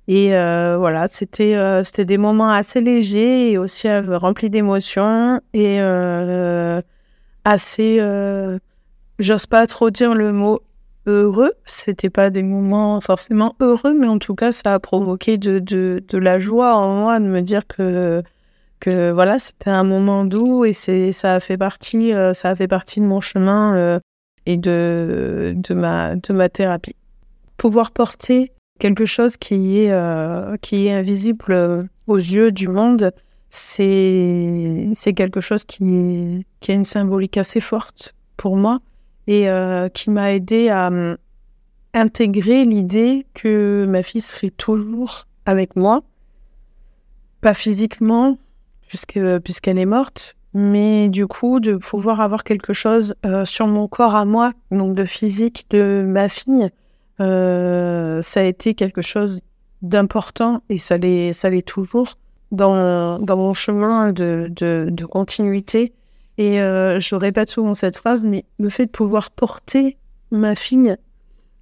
Et 0.09 0.37
euh, 0.37 0.77
voilà, 0.79 1.09
c'était 1.09 1.57
euh, 1.57 1.83
c'était 1.83 2.05
des 2.05 2.19
moments 2.19 2.51
assez 2.51 2.81
légers 2.81 3.51
et 3.51 3.59
aussi 3.59 3.89
euh, 3.89 4.19
remplis 4.19 4.51
d'émotions 4.51 5.41
et 5.53 5.81
assez, 7.45 8.01
j'ose 9.19 9.47
pas 9.47 9.67
trop 9.67 9.91
dire 9.91 10.15
le 10.15 10.33
mot 10.33 10.61
heureux. 11.07 11.53
C'était 11.65 12.11
pas 12.11 12.31
des 12.31 12.43
moments 12.43 13.01
forcément 13.01 13.55
heureux, 13.61 13.95
mais 13.95 14.09
en 14.09 14.19
tout 14.19 14.35
cas, 14.35 14.53
ça 14.53 14.75
a 14.75 14.79
provoqué 14.81 15.39
de, 15.39 15.59
de, 15.61 16.03
de 16.09 16.19
la 16.19 16.39
joie 16.39 16.75
en 16.77 16.95
moi 16.97 17.21
de 17.21 17.27
me 17.27 17.41
dire 17.43 17.67
que 17.67 18.23
que 18.79 19.11
voilà, 19.11 19.39
c'était 19.39 19.71
un 19.71 19.85
moment 19.85 20.25
doux 20.25 20.65
et 20.65 20.73
ça 20.73 21.35
a 21.35 21.41
fait 21.41 21.57
partie 21.57 22.13
ça 22.35 22.55
fait 22.55 22.69
partie 22.69 23.01
de 23.01 23.07
mon 23.07 23.21
chemin 23.21 24.01
et 24.47 24.57
de 24.57 25.55
de 25.57 25.75
ma 25.75 26.15
de 26.15 26.33
ma 26.33 26.49
thérapie. 26.49 26.95
Pouvoir 27.57 27.91
porter 27.91 28.53
quelque 28.79 29.07
chose 29.07 29.37
qui 29.37 29.81
est, 29.81 29.91
euh, 29.91 30.57
qui 30.59 30.87
est 30.87 30.93
invisible 30.93 31.45
euh, 31.51 31.83
aux 32.07 32.17
yeux 32.17 32.53
du 32.53 32.69
monde, 32.69 33.13
c'est 33.49 34.89
c'est 34.95 35.13
quelque 35.13 35.41
chose 35.41 35.65
qui, 35.65 36.45
qui 36.61 36.73
a 36.73 36.75
une 36.75 36.85
symbolique 36.85 37.37
assez 37.37 37.61
forte 37.61 38.15
pour 38.37 38.57
moi 38.57 38.81
et 39.27 39.49
euh, 39.49 39.89
qui 39.89 40.11
m'a 40.11 40.33
aidé 40.33 40.69
à 40.69 40.89
euh, 40.89 41.17
intégrer 41.95 42.65
l'idée 42.65 43.27
que 43.35 43.87
ma 43.89 44.03
fille 44.03 44.21
serait 44.21 44.51
toujours 44.51 45.27
avec 45.47 45.77
moi, 45.77 46.03
pas 47.41 47.55
physiquement 47.55 48.39
puisque 48.89 49.21
puisqu'elle 49.41 49.79
est 49.79 49.87
morte, 49.87 50.37
mais 50.55 51.09
du 51.09 51.27
coup 51.27 51.61
de 51.61 51.77
pouvoir 51.77 52.21
avoir 52.21 52.45
quelque 52.45 52.73
chose 52.73 53.15
euh, 53.25 53.45
sur 53.45 53.67
mon 53.67 53.89
corps 53.89 54.15
à 54.15 54.25
moi, 54.25 54.53
donc 54.71 54.95
de 54.95 55.05
physique 55.05 55.67
de 55.71 56.05
ma 56.07 56.29
fille. 56.29 56.71
Euh, 57.21 58.21
ça 58.23 58.41
a 58.41 58.43
été 58.45 58.75
quelque 58.75 59.03
chose 59.03 59.41
d'important 59.83 60.63
et 60.69 60.79
ça 60.79 60.99
l'est, 60.99 61.33
ça 61.33 61.51
l'est 61.51 61.67
toujours 61.67 62.19
dans, 62.53 63.19
dans 63.19 63.37
mon 63.37 63.55
chemin 63.55 64.13
de, 64.13 64.49
de, 64.51 64.89
de 64.91 65.05
continuité. 65.05 65.93
Et 66.39 66.61
euh, 66.61 67.01
je 67.01 67.15
répète 67.15 67.51
souvent 67.51 67.75
cette 67.75 67.97
phrase, 67.97 68.25
mais 68.25 68.45
le 68.59 68.69
fait 68.69 68.87
de 68.87 68.91
pouvoir 68.91 69.31
porter 69.31 69.97
ma 70.31 70.55
fille 70.55 70.97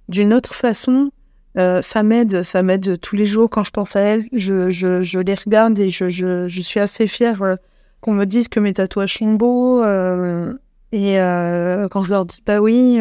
d'une 0.09 0.33
autre 0.33 0.53
façon, 0.53 1.11
euh, 1.57 1.81
ça 1.81 2.03
m'aide, 2.03 2.41
ça 2.43 2.61
m'aide 2.61 2.99
tous 2.99 3.15
les 3.15 3.25
jours 3.25 3.49
quand 3.49 3.63
je 3.63 3.71
pense 3.71 3.95
à 3.95 4.01
elle. 4.01 4.25
Je, 4.33 4.69
je, 4.69 5.01
je 5.01 5.19
les 5.19 5.35
regarde 5.35 5.79
et 5.79 5.89
je, 5.89 6.09
je, 6.09 6.47
je 6.47 6.61
suis 6.61 6.81
assez 6.81 7.07
fière 7.07 7.41
euh, 7.41 7.55
qu'on 8.01 8.13
me 8.13 8.25
dise 8.25 8.49
que 8.49 8.59
mes 8.59 8.73
tatouages 8.73 9.17
sont 9.17 9.33
beaux. 9.33 9.81
euh, 9.81 10.53
et 10.91 11.19
euh, 11.19 11.87
quand 11.89 12.03
je 12.03 12.09
leur 12.09 12.25
dis, 12.25 12.41
bah 12.45 12.59
oui, 12.59 12.99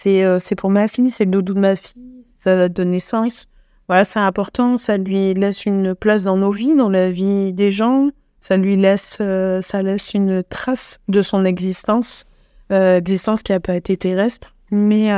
c'est 0.00 0.24
euh, 0.24 0.38
c'est 0.38 0.54
pour 0.54 0.70
ma 0.70 0.88
fille, 0.88 1.10
c'est 1.10 1.26
le 1.26 1.30
doudou 1.30 1.52
de 1.52 1.60
ma 1.60 1.76
fille, 1.76 2.24
ça 2.42 2.56
va 2.56 2.68
donner 2.70 3.00
sens. 3.00 3.48
Voilà, 3.86 4.04
c'est 4.04 4.20
important, 4.20 4.78
ça 4.78 4.96
lui 4.96 5.34
laisse 5.34 5.66
une 5.66 5.94
place 5.94 6.22
dans 6.22 6.38
nos 6.38 6.50
vies, 6.50 6.74
dans 6.74 6.88
la 6.88 7.10
vie 7.10 7.52
des 7.52 7.70
gens, 7.70 8.08
ça 8.40 8.56
lui 8.56 8.76
laisse, 8.76 9.18
euh, 9.20 9.60
ça 9.60 9.82
laisse 9.82 10.14
une 10.14 10.42
trace 10.42 11.00
de 11.08 11.20
son 11.20 11.44
existence, 11.44 12.24
euh, 12.72 12.96
existence 12.96 13.42
qui 13.42 13.52
n'a 13.52 13.60
pas 13.60 13.74
été 13.74 13.96
terrestre, 13.96 14.54
mais, 14.70 15.10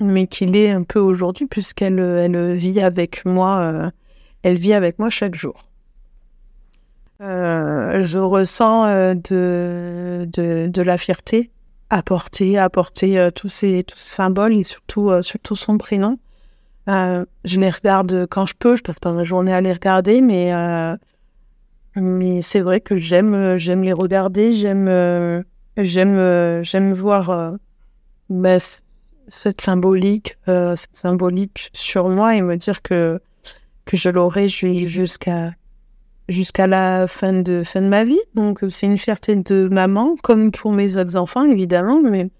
mais 0.00 0.26
qui 0.26 0.46
l'est 0.46 0.70
un 0.70 0.82
peu 0.82 0.98
aujourd'hui, 0.98 1.46
puisqu'elle 1.46 2.00
elle 2.00 2.54
vit 2.54 2.80
avec 2.80 3.24
moi, 3.24 3.92
elle 4.42 4.56
vit 4.56 4.72
avec 4.72 4.98
moi 4.98 5.08
chaque 5.08 5.36
jour. 5.36 5.68
Je 7.20 8.18
ressens 8.18 9.14
de, 9.14 10.26
de, 10.32 10.66
de 10.66 10.82
la 10.82 10.98
fierté 10.98 11.52
à 11.92 12.02
porter, 12.02 12.58
à 12.58 12.70
porter 12.70 13.18
euh, 13.18 13.30
tous, 13.30 13.50
ces, 13.50 13.84
tous 13.84 13.98
ces 13.98 14.14
symboles 14.14 14.56
et 14.56 14.62
surtout, 14.62 15.10
euh, 15.10 15.20
surtout 15.20 15.54
son 15.54 15.76
prénom. 15.76 16.18
Euh, 16.88 17.24
je 17.44 17.60
les 17.60 17.68
regarde 17.68 18.26
quand 18.30 18.46
je 18.46 18.54
peux, 18.58 18.76
je 18.76 18.82
passe 18.82 18.98
pas 18.98 19.12
ma 19.12 19.24
journée 19.24 19.52
à 19.52 19.60
les 19.60 19.72
regarder, 19.72 20.22
mais, 20.22 20.52
mais 21.94 22.42
c'est 22.42 22.60
vrai 22.60 22.80
que 22.80 22.96
j'aime, 22.96 23.56
j'aime 23.56 23.84
les 23.84 23.92
regarder, 23.92 24.52
j'aime, 24.52 25.44
j'aime, 25.76 26.62
j'aime 26.64 26.92
voir 26.92 27.52
bah, 28.30 28.56
cette 29.28 29.60
symbolique, 29.60 30.38
euh, 30.48 30.74
cette 30.74 30.96
symbolique 30.96 31.70
sur 31.72 32.08
moi 32.08 32.34
et 32.34 32.40
me 32.40 32.56
dire 32.56 32.82
que, 32.82 33.20
que 33.84 33.96
je 33.96 34.08
l'aurai 34.08 34.48
ju- 34.48 34.88
jusqu'à 34.88 35.52
jusqu'à 36.32 36.66
la 36.66 37.06
fin 37.06 37.32
de, 37.32 37.62
fin 37.62 37.80
de 37.80 37.88
ma 37.88 38.04
vie. 38.04 38.20
Donc, 38.34 38.60
c'est 38.68 38.86
une 38.86 38.98
fierté 38.98 39.36
de 39.36 39.68
maman, 39.68 40.16
comme 40.22 40.50
pour 40.50 40.72
mes 40.72 40.96
autres 40.96 41.16
enfants, 41.16 41.44
évidemment. 41.44 42.00
Mais, 42.02 42.30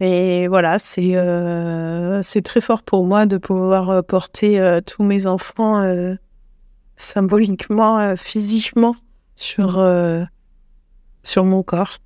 mais 0.00 0.46
voilà, 0.46 0.78
c'est 0.78 1.12
euh, 1.14 2.22
très 2.44 2.60
fort 2.60 2.82
pour 2.82 3.04
moi 3.04 3.26
de 3.26 3.36
pouvoir 3.36 3.90
euh, 3.90 4.02
porter 4.02 4.60
euh, 4.60 4.80
tous 4.80 5.02
mes 5.02 5.26
enfants 5.26 5.82
euh, 5.82 6.14
symboliquement, 6.96 8.16
physiquement 8.16 8.94
sur, 9.34 9.84
sur 11.22 11.44
mon 11.44 11.62
corps. 11.62 11.98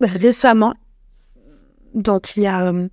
Récemment, 0.00 0.74
donc 1.94 2.36
il 2.36 2.44
y 2.44 2.46
a 2.46 2.66
euh, 2.66 2.88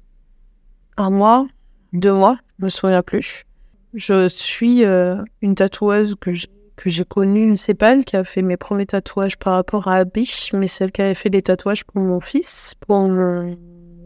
un 0.97 1.09
mois, 1.09 1.47
deux 1.93 2.11
mois, 2.11 2.37
je 2.59 2.65
me 2.65 2.69
souviens 2.69 3.01
plus. 3.01 3.45
Je 3.93 4.27
suis 4.27 4.83
euh, 4.83 5.23
une 5.41 5.55
tatoueuse 5.55 6.15
que 6.19 6.33
j'ai 6.33 6.49
que 6.75 6.91
j'ai 6.91 7.05
connue, 7.05 7.55
pas 7.79 7.93
elle 7.93 8.05
qui 8.05 8.15
a 8.15 8.23
fait 8.23 8.43
mes 8.43 8.55
premiers 8.55 8.85
tatouages 8.85 9.35
par 9.39 9.53
rapport 9.53 9.87
à 9.87 10.05
Biche, 10.05 10.53
mais 10.53 10.67
celle 10.67 10.91
qui 10.91 11.01
avait 11.01 11.15
fait 11.15 11.29
les 11.29 11.41
tatouages 11.41 11.83
pour 11.83 11.99
mon 12.03 12.19
fils, 12.19 12.75
pour 12.79 12.99
mon 12.99 13.57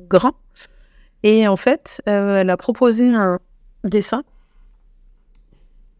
grand. 0.07 0.35
Et 1.23 1.49
en 1.49 1.57
fait, 1.57 2.01
euh, 2.07 2.39
elle 2.39 2.49
a 2.49 2.55
proposé 2.55 3.13
un 3.13 3.39
dessin. 3.83 4.23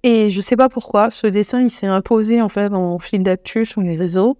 Et 0.04 0.30
je 0.30 0.40
sais 0.40 0.56
pas 0.56 0.70
pourquoi, 0.70 1.10
ce 1.10 1.28
dessin, 1.28 1.62
il 1.62 1.70
s'est 1.70 1.88
imposé 1.88 2.42
en 2.42 2.48
fait 2.48 2.72
en 2.72 3.00
fil 3.00 3.22
d'actu 3.22 3.66
sur 3.66 3.82
les 3.82 3.98
réseaux. 3.98 4.38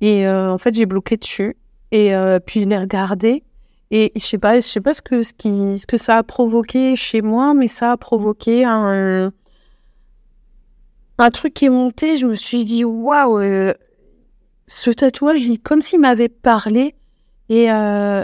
Et 0.00 0.28
en 0.28 0.58
fait, 0.58 0.74
j'ai 0.74 0.86
bloqué 0.86 1.16
dessus. 1.16 1.56
Et 1.92 2.14
euh, 2.14 2.40
puis 2.40 2.62
je 2.62 2.66
l'ai 2.66 2.78
regardé. 2.78 3.44
Et 3.90 4.10
je 4.16 4.20
sais 4.20 4.38
pas, 4.38 4.56
je 4.56 4.66
sais 4.66 4.80
pas 4.80 4.94
ce 4.94 5.02
que, 5.02 5.22
ce, 5.22 5.34
qui, 5.34 5.78
ce 5.78 5.86
que 5.86 5.98
ça 5.98 6.16
a 6.16 6.22
provoqué 6.22 6.96
chez 6.96 7.20
moi, 7.20 7.52
mais 7.52 7.66
ça 7.66 7.92
a 7.92 7.96
provoqué 7.98 8.64
un, 8.64 9.30
un 11.18 11.30
truc 11.30 11.52
qui 11.52 11.66
est 11.66 11.70
monté. 11.70 12.16
Je 12.16 12.26
me 12.26 12.34
suis 12.34 12.64
dit, 12.64 12.84
waouh, 12.84 13.38
euh, 13.38 13.74
ce 14.66 14.90
tatouage, 14.90 15.42
comme 15.62 15.82
s'il 15.82 16.00
m'avait 16.00 16.30
parlé. 16.30 16.94
Et, 17.50 17.70
euh, 17.70 18.22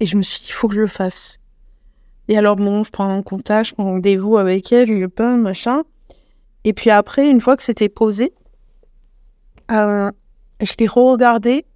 et 0.00 0.06
je 0.06 0.16
me 0.16 0.22
suis 0.22 0.40
dit, 0.40 0.46
il 0.48 0.54
faut 0.54 0.68
que 0.68 0.74
je 0.74 0.80
le 0.80 0.86
fasse. 0.86 1.38
Et 2.28 2.38
alors, 2.38 2.56
bon, 2.56 2.82
je 2.82 2.90
prends 2.90 3.10
un 3.10 3.22
contact, 3.22 3.68
je 3.68 3.74
prends 3.74 3.84
rendez-vous 3.84 4.38
avec 4.38 4.72
elle, 4.72 4.98
je 4.98 5.06
peins, 5.06 5.36
machin. 5.36 5.82
Et 6.64 6.72
puis 6.72 6.88
après, 6.88 7.28
une 7.28 7.42
fois 7.42 7.56
que 7.56 7.62
c'était 7.62 7.90
posé, 7.90 8.32
je 9.68 10.10
l'ai 10.78 10.86
re-regardé 10.86 11.66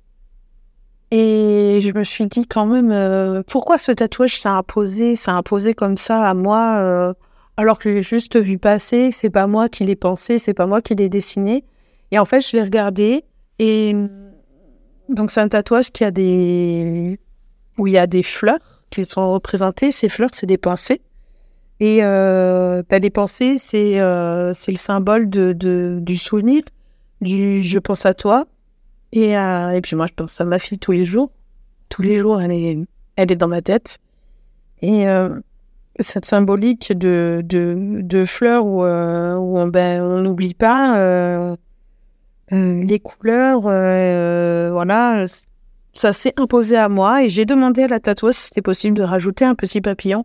et 1.14 1.80
je 1.82 1.92
me 1.92 2.04
suis 2.04 2.26
dit 2.26 2.46
quand 2.46 2.64
même, 2.64 2.90
euh, 2.90 3.42
pourquoi 3.46 3.76
ce 3.76 3.92
tatouage 3.92 4.40
s'est 4.40 4.48
imposé, 4.48 5.14
s'est 5.14 5.30
imposé 5.30 5.74
comme 5.74 5.98
ça 5.98 6.26
à 6.26 6.32
moi, 6.32 6.78
euh, 6.78 7.12
alors 7.58 7.78
que 7.78 7.92
j'ai 7.92 8.02
juste 8.02 8.40
vu 8.40 8.56
passer, 8.56 9.10
c'est 9.12 9.28
pas 9.28 9.46
moi 9.46 9.68
qui 9.68 9.84
l'ai 9.84 9.94
pensé, 9.94 10.38
c'est 10.38 10.54
pas 10.54 10.66
moi 10.66 10.80
qui 10.80 10.94
l'ai 10.94 11.10
dessiné. 11.10 11.64
Et 12.12 12.18
en 12.18 12.24
fait, 12.24 12.40
je 12.40 12.56
l'ai 12.56 12.62
regardé 12.62 13.26
et 13.58 13.94
donc 15.10 15.30
c'est 15.30 15.42
un 15.42 15.48
tatouage 15.48 15.90
qui 15.90 16.02
a 16.02 16.10
des 16.10 17.20
où 17.76 17.86
il 17.86 17.92
y 17.92 17.98
a 17.98 18.06
des 18.06 18.22
fleurs 18.22 18.80
qui 18.88 19.04
sont 19.04 19.34
représentées. 19.34 19.92
Ces 19.92 20.08
fleurs, 20.08 20.30
c'est 20.32 20.46
des 20.46 20.56
pensées. 20.56 21.02
Et 21.78 21.98
euh, 22.02 22.82
bah, 22.88 22.98
les 22.98 23.10
pensées, 23.10 23.56
c'est 23.58 23.98
c'est 24.54 24.72
le 24.72 24.78
symbole 24.78 25.28
de, 25.28 25.52
du 26.00 26.16
souvenir, 26.16 26.62
du 27.20 27.62
je 27.62 27.78
pense 27.78 28.06
à 28.06 28.14
toi, 28.14 28.46
et, 29.12 29.36
euh, 29.36 29.70
et 29.70 29.80
puis 29.80 29.94
moi, 29.94 30.06
je 30.06 30.14
pense 30.14 30.40
à 30.40 30.44
ma 30.44 30.58
fille 30.58 30.78
tous 30.78 30.92
les 30.92 31.04
jours. 31.04 31.30
Tous 31.88 32.02
les 32.02 32.16
jours, 32.16 32.40
elle 32.40 32.52
est, 32.52 32.78
elle 33.16 33.30
est 33.30 33.36
dans 33.36 33.48
ma 33.48 33.60
tête. 33.60 33.98
Et 34.80 35.06
euh, 35.06 35.38
cette 36.00 36.24
symbolique 36.24 36.96
de, 36.96 37.42
de, 37.44 38.24
fleurs 38.24 38.64
où, 38.64 38.84
euh, 38.84 39.36
où 39.36 39.58
on 39.58 39.68
ben, 39.68 40.22
n'oublie 40.22 40.54
pas 40.54 40.98
euh, 40.98 41.56
les 42.50 42.98
couleurs, 42.98 43.60
voilà, 43.60 45.26
ça 45.92 46.12
s'est 46.12 46.34
imposé 46.38 46.76
à 46.76 46.88
moi. 46.88 47.22
Et 47.22 47.28
j'ai 47.28 47.44
demandé 47.44 47.84
à 47.84 47.88
la 47.88 48.00
tatoueuse 48.00 48.36
si 48.36 48.46
c'était 48.48 48.62
possible 48.62 48.96
de 48.96 49.02
rajouter 49.02 49.44
un 49.44 49.54
petit 49.54 49.80
papillon 49.80 50.24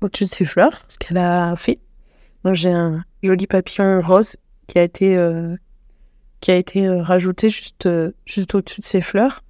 au-dessus 0.00 0.24
de 0.24 0.28
ces 0.30 0.44
fleurs, 0.44 0.84
ce 0.88 0.98
qu'elle 0.98 1.18
a 1.18 1.54
fait. 1.56 1.78
Donc 2.44 2.54
j'ai 2.54 2.72
un 2.72 3.04
joli 3.22 3.46
papillon 3.46 4.00
rose 4.00 4.36
qui 4.66 4.78
a 4.78 4.82
été 4.82 5.16
qui 6.42 6.50
a 6.50 6.56
été 6.56 6.86
euh, 6.86 7.02
rajouté 7.02 7.48
juste, 7.48 7.86
euh, 7.86 8.10
juste 8.26 8.54
au-dessus 8.54 8.82
de 8.82 8.84
ces 8.84 9.00
fleurs. 9.00 9.42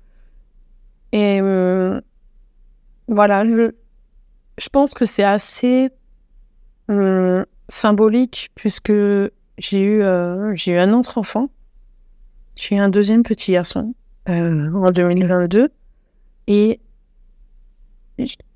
Et 1.11 1.41
euh, 1.41 2.01
voilà, 3.09 3.45
je, 3.45 3.73
je 4.59 4.69
pense 4.69 4.95
que 4.95 5.05
c'est 5.05 5.25
assez 5.25 5.91
symbolique 7.69 8.51
puisque 8.55 8.93
j'ai 9.57 9.83
eu, 9.83 10.03
j'ai 10.55 10.73
eu 10.73 10.77
un 10.77 10.93
autre 10.93 11.17
enfant. 11.17 11.49
J'ai 12.55 12.77
eu 12.77 12.79
un 12.79 12.91
deuxième 12.91 13.23
petit 13.23 13.53
garçon 13.53 13.95
en 14.27 14.91
2022. 14.91 15.71
Et 16.49 16.81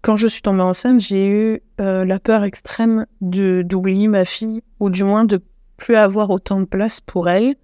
quand 0.03 0.17
je 0.17 0.27
suis 0.27 0.43
tombée 0.43 0.61
enceinte, 0.61 1.01
j'ai 1.01 1.27
eu 1.27 1.63
la 1.79 2.19
peur 2.19 2.45
extrême 2.45 3.07
d'oublier 3.23 4.09
ma 4.09 4.27
fille, 4.27 4.63
ou 4.81 4.91
du 4.91 5.05
moins 5.05 5.25
de 5.25 5.41
plus 5.79 5.97
avoir 5.97 6.29
autant 6.29 6.61
de 6.61 6.67
place 6.67 7.01
pour 7.01 7.31
elle. 7.31 7.55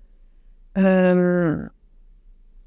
Euh, 0.78 1.56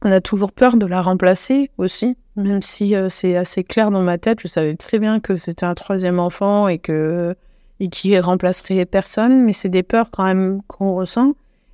on 0.04 0.12
a 0.12 0.22
toujours 0.22 0.52
peur 0.52 0.78
de 0.78 0.86
la 0.86 1.02
remplacer 1.02 1.72
aussi, 1.78 2.18
même 2.36 2.62
si 2.62 2.96
euh, 2.96 3.10
c'est 3.10 3.36
assez 3.36 3.64
clair 3.64 3.92
dans 3.92 4.02
ma 4.02 4.18
tête. 4.18 4.40
Je 4.42 4.48
savais 4.48 4.76
très 4.76 5.00
bien 5.00 5.20
que 5.20 5.36
c'était 5.36 5.66
un 5.66 5.74
troisième 5.74 6.20
enfant 6.20 6.68
et 6.68 6.78
que 6.80 7.36
et 7.82 7.90
qui 7.90 8.18
remplacerait 8.20 8.86
personne, 8.86 9.44
mais 9.44 9.52
c'est 9.52 9.70
des 9.70 9.84
peurs 9.84 10.10
quand 10.10 10.24
même 10.24 10.62
qu'on 10.68 10.96
ressent. 10.96 11.34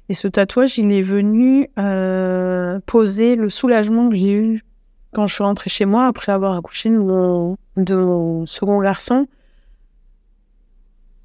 Et 0.09 0.13
ce 0.13 0.27
tatouage, 0.27 0.79
il 0.79 0.91
est 0.91 1.03
venu 1.03 1.69
euh, 1.77 2.79
poser 2.87 3.35
le 3.35 3.49
soulagement 3.49 4.09
que 4.09 4.15
j'ai 4.15 4.33
eu 4.33 4.63
quand 5.13 5.27
je 5.27 5.35
suis 5.35 5.43
rentrée 5.43 5.69
chez 5.69 5.85
moi 5.85 6.07
après 6.07 6.31
avoir 6.31 6.57
accouché 6.57 6.89
de 6.89 6.97
mon 6.97 8.45
second 8.47 8.81
garçon 8.81 9.27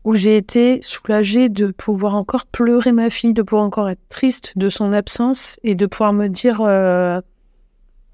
où 0.06 0.14
j'ai 0.14 0.36
été 0.36 0.78
soulagée 0.82 1.48
de 1.48 1.66
pouvoir 1.66 2.14
encore 2.14 2.46
pleurer 2.46 2.92
ma 2.92 3.10
fille, 3.10 3.34
de 3.34 3.42
pouvoir 3.42 3.66
encore 3.66 3.90
être 3.90 4.08
triste 4.08 4.52
de 4.56 4.70
son 4.70 4.92
absence 4.92 5.58
et 5.64 5.74
de 5.74 5.84
pouvoir 5.84 6.12
me 6.12 6.28
dire 6.28 6.60
euh, 6.60 7.20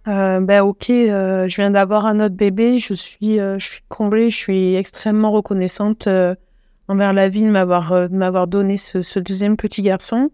euh, 0.08 0.40
ben 0.40 0.62
ok, 0.62 0.88
euh, 0.88 1.46
je 1.48 1.56
viens 1.56 1.70
d'avoir 1.70 2.06
un 2.06 2.18
autre 2.20 2.34
bébé, 2.34 2.78
je 2.78 2.94
suis, 2.94 3.36
je 3.36 3.58
suis 3.58 3.82
comblée, 3.90 4.30
je 4.30 4.36
suis 4.36 4.74
extrêmement 4.74 5.30
reconnaissante 5.30 6.08
envers 6.88 7.12
la 7.12 7.28
vie 7.28 7.42
de 7.42 7.50
m'avoir 7.50 8.08
m'avoir 8.10 8.46
donné 8.46 8.78
ce, 8.78 9.18
deuxième 9.18 9.58
petit 9.58 9.82
garçon. 9.82 10.30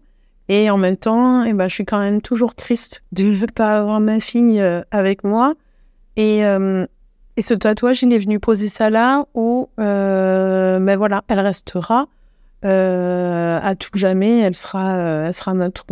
Et 0.47 0.69
en 0.69 0.77
même 0.77 0.97
temps, 0.97 1.43
eh 1.43 1.51
ben, 1.51 1.67
je 1.67 1.73
suis 1.73 1.85
quand 1.85 1.99
même 1.99 2.21
toujours 2.21 2.55
triste 2.55 3.03
de 3.11 3.25
ne 3.25 3.45
pas 3.47 3.79
avoir 3.79 3.99
ma 3.99 4.21
fille 4.21 4.63
avec 4.91 5.25
moi. 5.25 5.55
Et, 6.15 6.41
et 7.39 7.41
ce 7.41 7.53
tatouage, 7.53 8.03
il 8.03 8.11
est 8.11 8.19
venu 8.19 8.37
poser 8.37 8.67
ça 8.67 8.89
là 8.89 9.25
où, 9.33 9.69
euh, 9.79 10.77
ben 10.81 10.97
voilà, 10.97 11.23
elle 11.29 11.39
restera 11.39 12.07
euh, 12.65 13.57
à 13.63 13.75
tout 13.75 13.97
jamais. 13.97 14.39
Elle 14.41 14.57
sera, 14.57 14.97
euh, 14.97 15.31
sera 15.31 15.53
notre, 15.53 15.85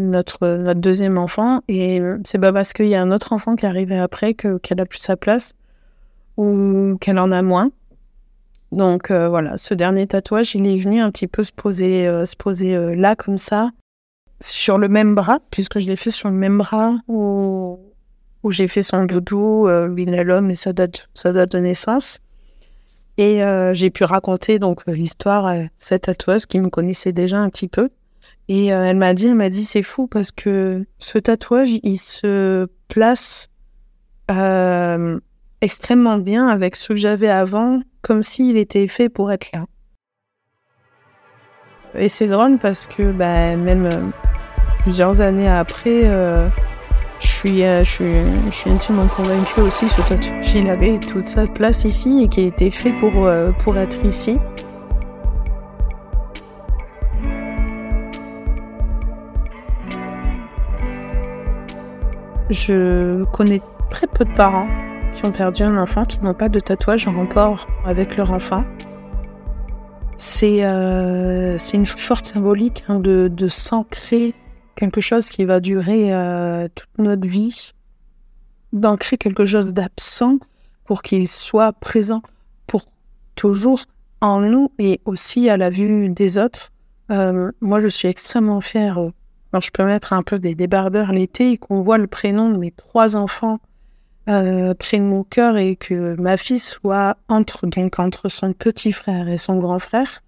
notre, 0.00 0.56
notre 0.56 0.80
deuxième 0.80 1.16
enfant. 1.16 1.60
Et 1.68 2.00
c'est 2.24 2.40
pas 2.40 2.52
parce 2.52 2.72
qu'il 2.72 2.88
y 2.88 2.96
a 2.96 3.00
un 3.00 3.12
autre 3.12 3.32
enfant 3.32 3.54
qui 3.54 3.64
est 3.64 3.68
arrivé 3.68 3.96
après 3.96 4.34
que, 4.34 4.58
qu'elle 4.58 4.80
a 4.80 4.86
plus 4.86 4.98
sa 4.98 5.16
place 5.16 5.54
ou 6.36 6.96
qu'elle 7.00 7.20
en 7.20 7.30
a 7.30 7.42
moins. 7.42 7.70
Donc 8.72 9.12
voilà, 9.12 9.56
ce 9.56 9.74
dernier 9.74 10.08
tatouage, 10.08 10.56
il 10.56 10.66
est 10.66 10.78
venu 10.78 11.00
un 11.00 11.12
petit 11.12 11.28
peu 11.28 11.44
se 11.44 11.52
poser, 11.52 12.06
se 12.26 12.34
poser 12.34 12.96
là 12.96 13.14
comme 13.14 13.38
ça, 13.38 13.70
sur 14.40 14.78
le 14.78 14.88
même 14.88 15.14
bras, 15.14 15.38
puisque 15.52 15.78
je 15.78 15.86
l'ai 15.86 15.94
fait 15.94 16.10
sur 16.10 16.28
le 16.28 16.34
même 16.34 16.58
bras 16.58 16.96
où, 17.06 17.78
où 18.42 18.50
j'ai 18.50 18.68
fait 18.68 18.82
son 18.82 19.04
doudou, 19.04 19.66
euh, 19.68 19.88
l'homme 20.24 20.50
et 20.50 20.56
sa 20.56 20.72
date, 20.72 21.08
sa 21.14 21.32
date 21.32 21.52
de 21.52 21.58
naissance. 21.58 22.20
Et 23.18 23.42
euh, 23.42 23.74
j'ai 23.74 23.90
pu 23.90 24.04
raconter 24.04 24.60
donc 24.60 24.82
euh, 24.88 24.92
l'histoire 24.92 25.44
à 25.44 25.56
cette 25.78 26.02
tatoueuse 26.02 26.46
qui 26.46 26.60
me 26.60 26.70
connaissait 26.70 27.12
déjà 27.12 27.38
un 27.38 27.50
petit 27.50 27.66
peu. 27.66 27.90
Et 28.46 28.72
euh, 28.72 28.84
elle 28.84 28.96
m'a 28.96 29.12
dit, 29.12 29.26
elle 29.26 29.34
m'a 29.34 29.48
dit, 29.48 29.64
c'est 29.64 29.82
fou 29.82 30.06
parce 30.06 30.30
que 30.30 30.86
ce 30.98 31.18
tatouage, 31.18 31.70
il 31.82 31.98
se 31.98 32.68
place 32.86 33.48
extrêmement 35.60 36.18
bien 36.18 36.48
avec 36.48 36.76
ce 36.76 36.88
que 36.88 36.96
j'avais 36.96 37.28
avant, 37.28 37.80
comme 38.02 38.22
s'il 38.22 38.56
était 38.56 38.86
fait 38.86 39.08
pour 39.08 39.32
être 39.32 39.50
là. 39.52 39.64
Et 41.94 42.08
c'est 42.08 42.28
drôle 42.28 42.58
parce 42.58 42.86
que 42.86 43.10
bah, 43.10 43.56
même 43.56 44.12
plusieurs 44.82 45.22
années 45.22 45.48
après, 45.48 46.02
je 47.20 47.26
suis, 47.26 47.64
euh, 47.64 47.82
je 47.82 47.90
suis, 47.90 48.14
je 48.46 48.54
suis 48.54 48.70
intimement 48.70 49.08
convaincue 49.08 49.60
aussi 49.60 49.88
ce 49.88 50.00
tatouage. 50.02 50.54
Il 50.54 50.68
avait 50.68 50.98
toute 50.98 51.26
sa 51.26 51.46
place 51.46 51.84
ici 51.84 52.22
et 52.22 52.28
qui 52.28 52.42
était 52.42 52.70
fait 52.70 52.92
pour, 52.92 53.26
euh, 53.26 53.50
pour 53.52 53.76
être 53.76 54.04
ici. 54.04 54.38
Je 62.50 63.24
connais 63.24 63.60
très 63.90 64.06
peu 64.06 64.24
de 64.24 64.32
parents 64.34 64.68
qui 65.14 65.26
ont 65.26 65.32
perdu 65.32 65.64
un 65.64 65.76
enfant, 65.76 66.04
qui 66.04 66.20
n'ont 66.20 66.34
pas 66.34 66.48
de 66.48 66.60
tatouage 66.60 67.08
en 67.08 67.12
rapport 67.12 67.66
avec 67.84 68.16
leur 68.16 68.30
enfant. 68.30 68.64
C'est 70.16 70.64
euh, 70.64 71.58
une 71.74 71.86
forte 71.86 72.26
symbolique 72.26 72.84
hein, 72.88 73.00
de, 73.00 73.28
de 73.28 73.48
s'ancrer 73.48 74.34
quelque 74.78 75.00
chose 75.00 75.28
qui 75.28 75.44
va 75.44 75.58
durer 75.58 76.14
euh, 76.14 76.68
toute 76.72 76.98
notre 76.98 77.26
vie, 77.26 77.72
d'ancrer 78.72 79.18
quelque 79.18 79.44
chose 79.44 79.72
d'absent 79.72 80.38
pour 80.84 81.02
qu'il 81.02 81.26
soit 81.26 81.72
présent 81.72 82.22
pour 82.68 82.84
toujours 83.34 83.80
en 84.20 84.40
nous 84.40 84.70
et 84.78 85.00
aussi 85.04 85.50
à 85.50 85.56
la 85.56 85.68
vue 85.68 86.08
des 86.10 86.38
autres. 86.38 86.70
Euh, 87.10 87.50
moi, 87.60 87.80
je 87.80 87.88
suis 87.88 88.06
extrêmement 88.06 88.60
fière. 88.60 88.98
Euh, 88.98 89.10
je 89.60 89.70
peux 89.70 89.84
mettre 89.84 90.12
un 90.12 90.22
peu 90.22 90.38
des 90.38 90.54
débardeurs 90.54 91.10
l'été 91.12 91.52
et 91.52 91.58
qu'on 91.58 91.82
voit 91.82 91.98
le 91.98 92.06
prénom 92.06 92.50
de 92.50 92.56
mes 92.56 92.70
trois 92.70 93.16
enfants 93.16 93.58
près 94.26 94.98
de 94.98 95.04
mon 95.04 95.24
cœur 95.24 95.56
et 95.56 95.74
que 95.74 96.14
ma 96.20 96.36
fille 96.36 96.58
soit 96.58 97.16
entre, 97.28 97.66
donc 97.66 97.98
entre 97.98 98.28
son 98.28 98.52
petit 98.52 98.92
frère 98.92 99.26
et 99.26 99.38
son 99.38 99.58
grand 99.58 99.78
frère. 99.78 100.22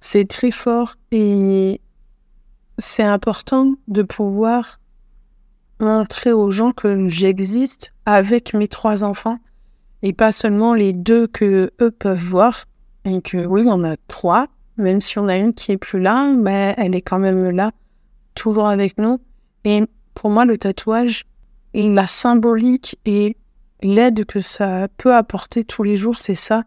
C'est 0.00 0.28
très 0.28 0.52
fort 0.52 0.94
et 1.10 1.80
c'est 2.80 3.04
important 3.04 3.74
de 3.88 4.02
pouvoir 4.02 4.80
montrer 5.78 6.32
aux 6.32 6.50
gens 6.50 6.72
que 6.72 7.06
j'existe 7.06 7.92
avec 8.04 8.52
mes 8.52 8.68
trois 8.68 9.04
enfants 9.04 9.38
et 10.02 10.12
pas 10.12 10.32
seulement 10.32 10.74
les 10.74 10.92
deux 10.92 11.26
que 11.26 11.70
eux 11.80 11.90
peuvent 11.90 12.18
voir 12.18 12.64
et 13.04 13.22
que 13.22 13.46
oui 13.46 13.64
on 13.66 13.84
a 13.84 13.96
trois 14.08 14.46
même 14.76 15.00
si 15.00 15.18
on 15.18 15.28
a 15.28 15.36
une 15.36 15.54
qui 15.54 15.72
est 15.72 15.78
plus 15.78 16.00
là 16.00 16.32
mais 16.36 16.74
elle 16.76 16.94
est 16.94 17.02
quand 17.02 17.18
même 17.18 17.50
là 17.50 17.70
toujours 18.34 18.68
avec 18.68 18.98
nous 18.98 19.18
et 19.64 19.84
pour 20.14 20.30
moi 20.30 20.44
le 20.44 20.58
tatouage 20.58 21.24
la 21.74 22.06
symbolique 22.06 22.98
et 23.04 23.36
l'aide 23.82 24.24
que 24.24 24.40
ça 24.40 24.88
peut 24.96 25.14
apporter 25.14 25.64
tous 25.64 25.82
les 25.82 25.96
jours, 25.96 26.18
c'est 26.18 26.34
ça. 26.34 26.64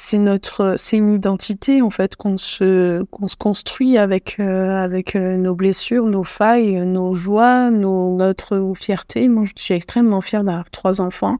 C'est 0.00 0.18
notre, 0.18 0.76
c'est 0.78 0.96
une 0.96 1.12
identité 1.12 1.82
en 1.82 1.90
fait 1.90 2.14
qu'on 2.14 2.38
se, 2.38 3.02
qu'on 3.10 3.26
se 3.26 3.34
construit 3.34 3.98
avec, 3.98 4.36
euh, 4.38 4.76
avec 4.76 5.16
euh, 5.16 5.36
nos 5.36 5.56
blessures, 5.56 6.06
nos 6.06 6.22
failles, 6.22 6.86
nos 6.86 7.14
joies, 7.14 7.72
nos, 7.72 8.14
notre 8.14 8.72
fierté. 8.78 9.26
Moi, 9.26 9.44
je 9.44 9.60
suis 9.60 9.74
extrêmement 9.74 10.20
fière 10.20 10.44
d'avoir 10.44 10.70
trois 10.70 11.00
enfants. 11.00 11.38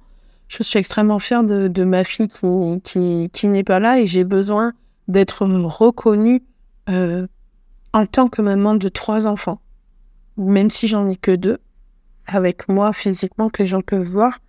Je 0.49 0.65
suis 0.65 0.77
extrêmement 0.77 1.21
fière 1.21 1.45
de, 1.45 1.69
de 1.69 1.85
ma 1.85 2.03
fille 2.03 2.27
qui, 2.27 2.47
qui, 2.83 3.31
qui 3.33 3.47
n'est 3.47 3.63
pas 3.63 3.79
là 3.79 4.01
et 4.01 4.07
j'ai 4.07 4.25
besoin 4.25 4.73
d'être 5.07 5.47
reconnue 5.47 6.43
euh, 6.89 7.29
en 7.93 8.07
tant 8.07 8.27
que 8.27 8.43
maman 8.43 8.75
de 8.75 8.89
trois 8.89 9.29
enfants, 9.29 9.61
même 10.37 10.69
si 10.69 10.89
j'en 10.89 11.09
ai 11.09 11.17
que 11.17 11.31
deux, 11.31 11.59
avec 12.27 12.69
moi 12.69 12.93
physiquement 12.93 13.51
que 13.51 13.63
les 13.63 13.69
gens 13.69 13.83
peuvent 13.83 14.03
voir, 14.03 14.41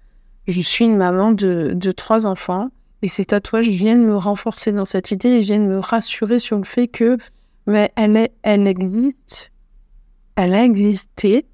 je 0.47 0.61
suis 0.61 0.85
une 0.85 0.97
maman 0.97 1.31
de, 1.31 1.73
de 1.75 1.91
trois 1.91 2.25
enfants 2.25 2.71
et 3.01 3.07
ces 3.07 3.25
tatouages 3.25 3.67
viennent 3.67 4.05
me 4.05 4.17
renforcer 4.17 4.71
dans 4.71 4.85
cette 4.85 5.11
idée 5.11 5.29
et 5.29 5.39
viennent 5.39 5.67
me 5.67 5.79
rassurer 5.79 6.39
sur 6.39 6.57
le 6.57 6.63
fait 6.63 6.87
que 6.87 7.17
mais 7.69 7.91
elle, 7.95 8.17
est, 8.17 8.31
elle 8.41 8.67
existe, 8.67 9.51
elle 10.35 10.55
a 10.55 10.63
existé 10.63 11.45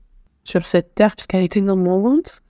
sur 0.45 0.65
cette 0.65 0.95
terre 0.95 1.15
puisqu'elle 1.15 1.43
était 1.43 1.62
dans 1.62 1.75
mon 1.75 1.99
ventre, 1.99 2.41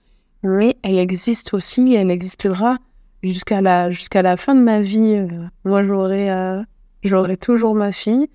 mais 0.44 0.76
elle 0.82 0.98
existe 0.98 1.52
aussi, 1.52 1.94
elle 1.94 2.10
existera 2.10 2.78
jusqu'à 3.24 3.60
la, 3.60 3.90
jusqu'à 3.90 4.22
la 4.22 4.36
fin 4.36 4.54
de 4.54 4.60
ma 4.60 4.80
vie. 4.80 5.14
Euh, 5.16 5.26
moi, 5.64 5.82
j'aurai, 5.82 6.30
euh, 6.30 6.62
j'aurai 7.02 7.36
toujours 7.36 7.74
ma 7.74 7.90
fille 7.90 8.28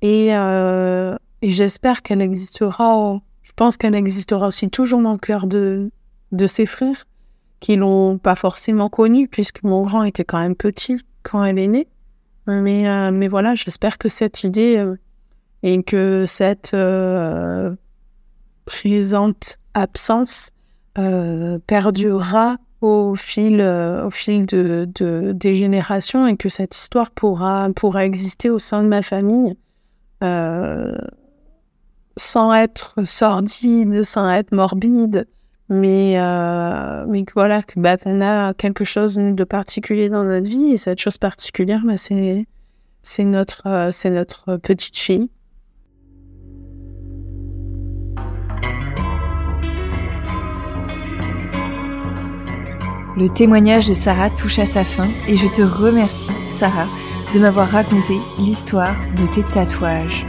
et, 0.00 0.34
euh, 0.34 1.14
et 1.42 1.50
j'espère 1.50 2.02
qu'elle 2.02 2.22
existera. 2.22 3.20
Je 3.42 3.52
pense 3.54 3.76
qu'elle 3.76 3.94
existera 3.94 4.46
aussi 4.46 4.70
toujours 4.70 5.02
dans 5.02 5.12
le 5.12 5.18
cœur 5.18 5.46
de, 5.46 5.90
de 6.32 6.46
ses 6.46 6.64
frères 6.64 7.04
qui 7.60 7.76
l'ont 7.76 8.18
pas 8.18 8.34
forcément 8.34 8.88
connue 8.88 9.28
puisque 9.28 9.62
mon 9.62 9.82
grand 9.82 10.04
était 10.04 10.24
quand 10.24 10.38
même 10.38 10.54
petit 10.54 10.96
quand 11.22 11.44
elle 11.44 11.58
est 11.58 11.68
née. 11.68 11.88
Mais, 12.46 12.88
euh, 12.88 13.10
mais 13.10 13.28
voilà, 13.28 13.54
j'espère 13.54 13.98
que 13.98 14.08
cette 14.08 14.42
idée 14.42 14.78
euh, 14.78 14.96
et 15.62 15.82
que 15.82 16.24
cette 16.24 16.72
euh, 16.72 17.74
présente 18.64 19.58
absence 19.74 20.50
perdurera 21.68 22.56
au 22.80 23.14
fil, 23.14 23.62
au 23.62 24.10
fil 24.10 24.46
de, 24.46 24.88
des 25.32 25.54
générations 25.54 26.26
et 26.26 26.36
que 26.36 26.48
cette 26.48 26.74
histoire 26.74 27.12
pourra, 27.12 27.68
pourra 27.76 28.04
exister 28.04 28.50
au 28.50 28.58
sein 28.58 28.82
de 28.82 28.88
ma 28.88 29.02
famille 29.02 29.54
sans 32.16 32.52
être 32.52 32.94
sordide, 33.04 34.02
sans 34.02 34.28
être 34.28 34.52
morbide, 34.52 35.28
mais, 35.68 36.14
euh, 36.18 37.04
mais 37.06 37.24
voilà, 37.34 37.62
que, 37.62 37.78
bah, 37.78 37.96
a 38.04 38.54
quelque 38.54 38.84
chose 38.84 39.16
de 39.16 39.44
particulier 39.44 40.08
dans 40.08 40.24
notre 40.24 40.48
vie 40.48 40.72
et 40.72 40.76
cette 40.76 40.98
chose 40.98 41.18
particulière, 41.18 41.82
bah, 41.84 41.96
c'est, 41.96 42.46
c'est, 43.02 43.24
notre, 43.24 43.66
euh, 43.66 43.90
c'est 43.90 44.10
notre 44.10 44.56
petite 44.56 44.96
fille. 44.96 45.28
Le 53.16 53.28
témoignage 53.28 53.88
de 53.88 53.94
Sarah 53.94 54.30
touche 54.30 54.60
à 54.60 54.66
sa 54.66 54.84
fin 54.84 55.08
et 55.26 55.36
je 55.36 55.48
te 55.48 55.60
remercie, 55.60 56.30
Sarah, 56.46 56.86
de 57.34 57.40
m'avoir 57.40 57.68
raconté 57.68 58.16
l'histoire 58.38 58.94
de 59.16 59.26
tes 59.26 59.42
tatouages. 59.42 60.24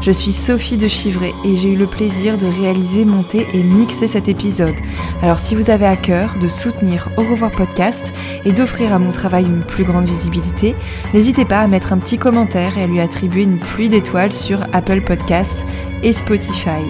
Je 0.00 0.12
suis 0.12 0.32
Sophie 0.32 0.76
de 0.76 0.86
Chivray 0.86 1.34
et 1.44 1.56
j'ai 1.56 1.72
eu 1.72 1.76
le 1.76 1.86
plaisir 1.86 2.38
de 2.38 2.46
réaliser, 2.46 3.04
monter 3.04 3.48
et 3.52 3.64
mixer 3.64 4.06
cet 4.06 4.28
épisode. 4.28 4.76
Alors 5.22 5.40
si 5.40 5.56
vous 5.56 5.70
avez 5.70 5.86
à 5.86 5.96
cœur 5.96 6.36
de 6.40 6.46
soutenir 6.46 7.08
Au 7.16 7.22
revoir 7.22 7.50
podcast 7.50 8.14
et 8.44 8.52
d'offrir 8.52 8.92
à 8.92 9.00
mon 9.00 9.10
travail 9.10 9.44
une 9.44 9.62
plus 9.62 9.82
grande 9.82 10.06
visibilité, 10.06 10.76
n'hésitez 11.12 11.44
pas 11.44 11.60
à 11.60 11.66
mettre 11.66 11.92
un 11.92 11.98
petit 11.98 12.16
commentaire 12.16 12.78
et 12.78 12.84
à 12.84 12.86
lui 12.86 13.00
attribuer 13.00 13.42
une 13.42 13.58
pluie 13.58 13.88
d'étoiles 13.88 14.32
sur 14.32 14.60
Apple 14.72 15.00
Podcast 15.00 15.66
et 16.04 16.12
Spotify. 16.12 16.84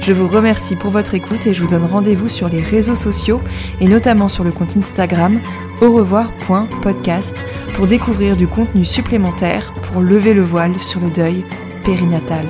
Je 0.00 0.12
vous 0.12 0.26
remercie 0.26 0.74
pour 0.74 0.90
votre 0.90 1.14
écoute 1.14 1.46
et 1.46 1.54
je 1.54 1.62
vous 1.62 1.68
donne 1.68 1.86
rendez-vous 1.86 2.28
sur 2.28 2.48
les 2.48 2.60
réseaux 2.60 2.96
sociaux 2.96 3.40
et 3.80 3.86
notamment 3.86 4.28
sur 4.28 4.42
le 4.42 4.50
compte 4.50 4.76
Instagram 4.76 5.40
au 5.80 5.92
revoir.podcast 5.92 7.36
pour 7.76 7.86
découvrir 7.86 8.36
du 8.36 8.48
contenu 8.48 8.84
supplémentaire 8.84 9.72
pour 9.92 10.02
lever 10.02 10.34
le 10.34 10.42
voile 10.42 10.76
sur 10.80 11.00
le 11.00 11.10
deuil 11.10 11.44
périnatal. 11.88 12.46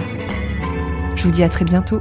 Je 1.14 1.22
vous 1.22 1.30
dis 1.30 1.44
à 1.44 1.48
très 1.48 1.64
bientôt. 1.64 2.00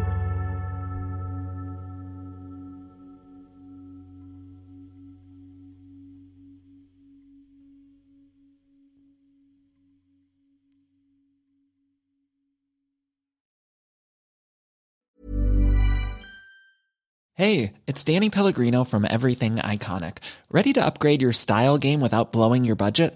Hey, 17.36 17.73
it's 17.86 18.04
Danny 18.04 18.32
Pellegrino 18.32 18.84
from 18.84 19.06
Everything 19.06 19.58
Iconic. 19.58 20.23
Ready 20.50 20.73
to 20.73 20.84
upgrade 20.84 21.21
your 21.21 21.34
style 21.34 21.78
game 21.78 22.02
without 22.02 22.32
blowing 22.32 22.65
your 22.65 22.76
budget? 22.76 23.15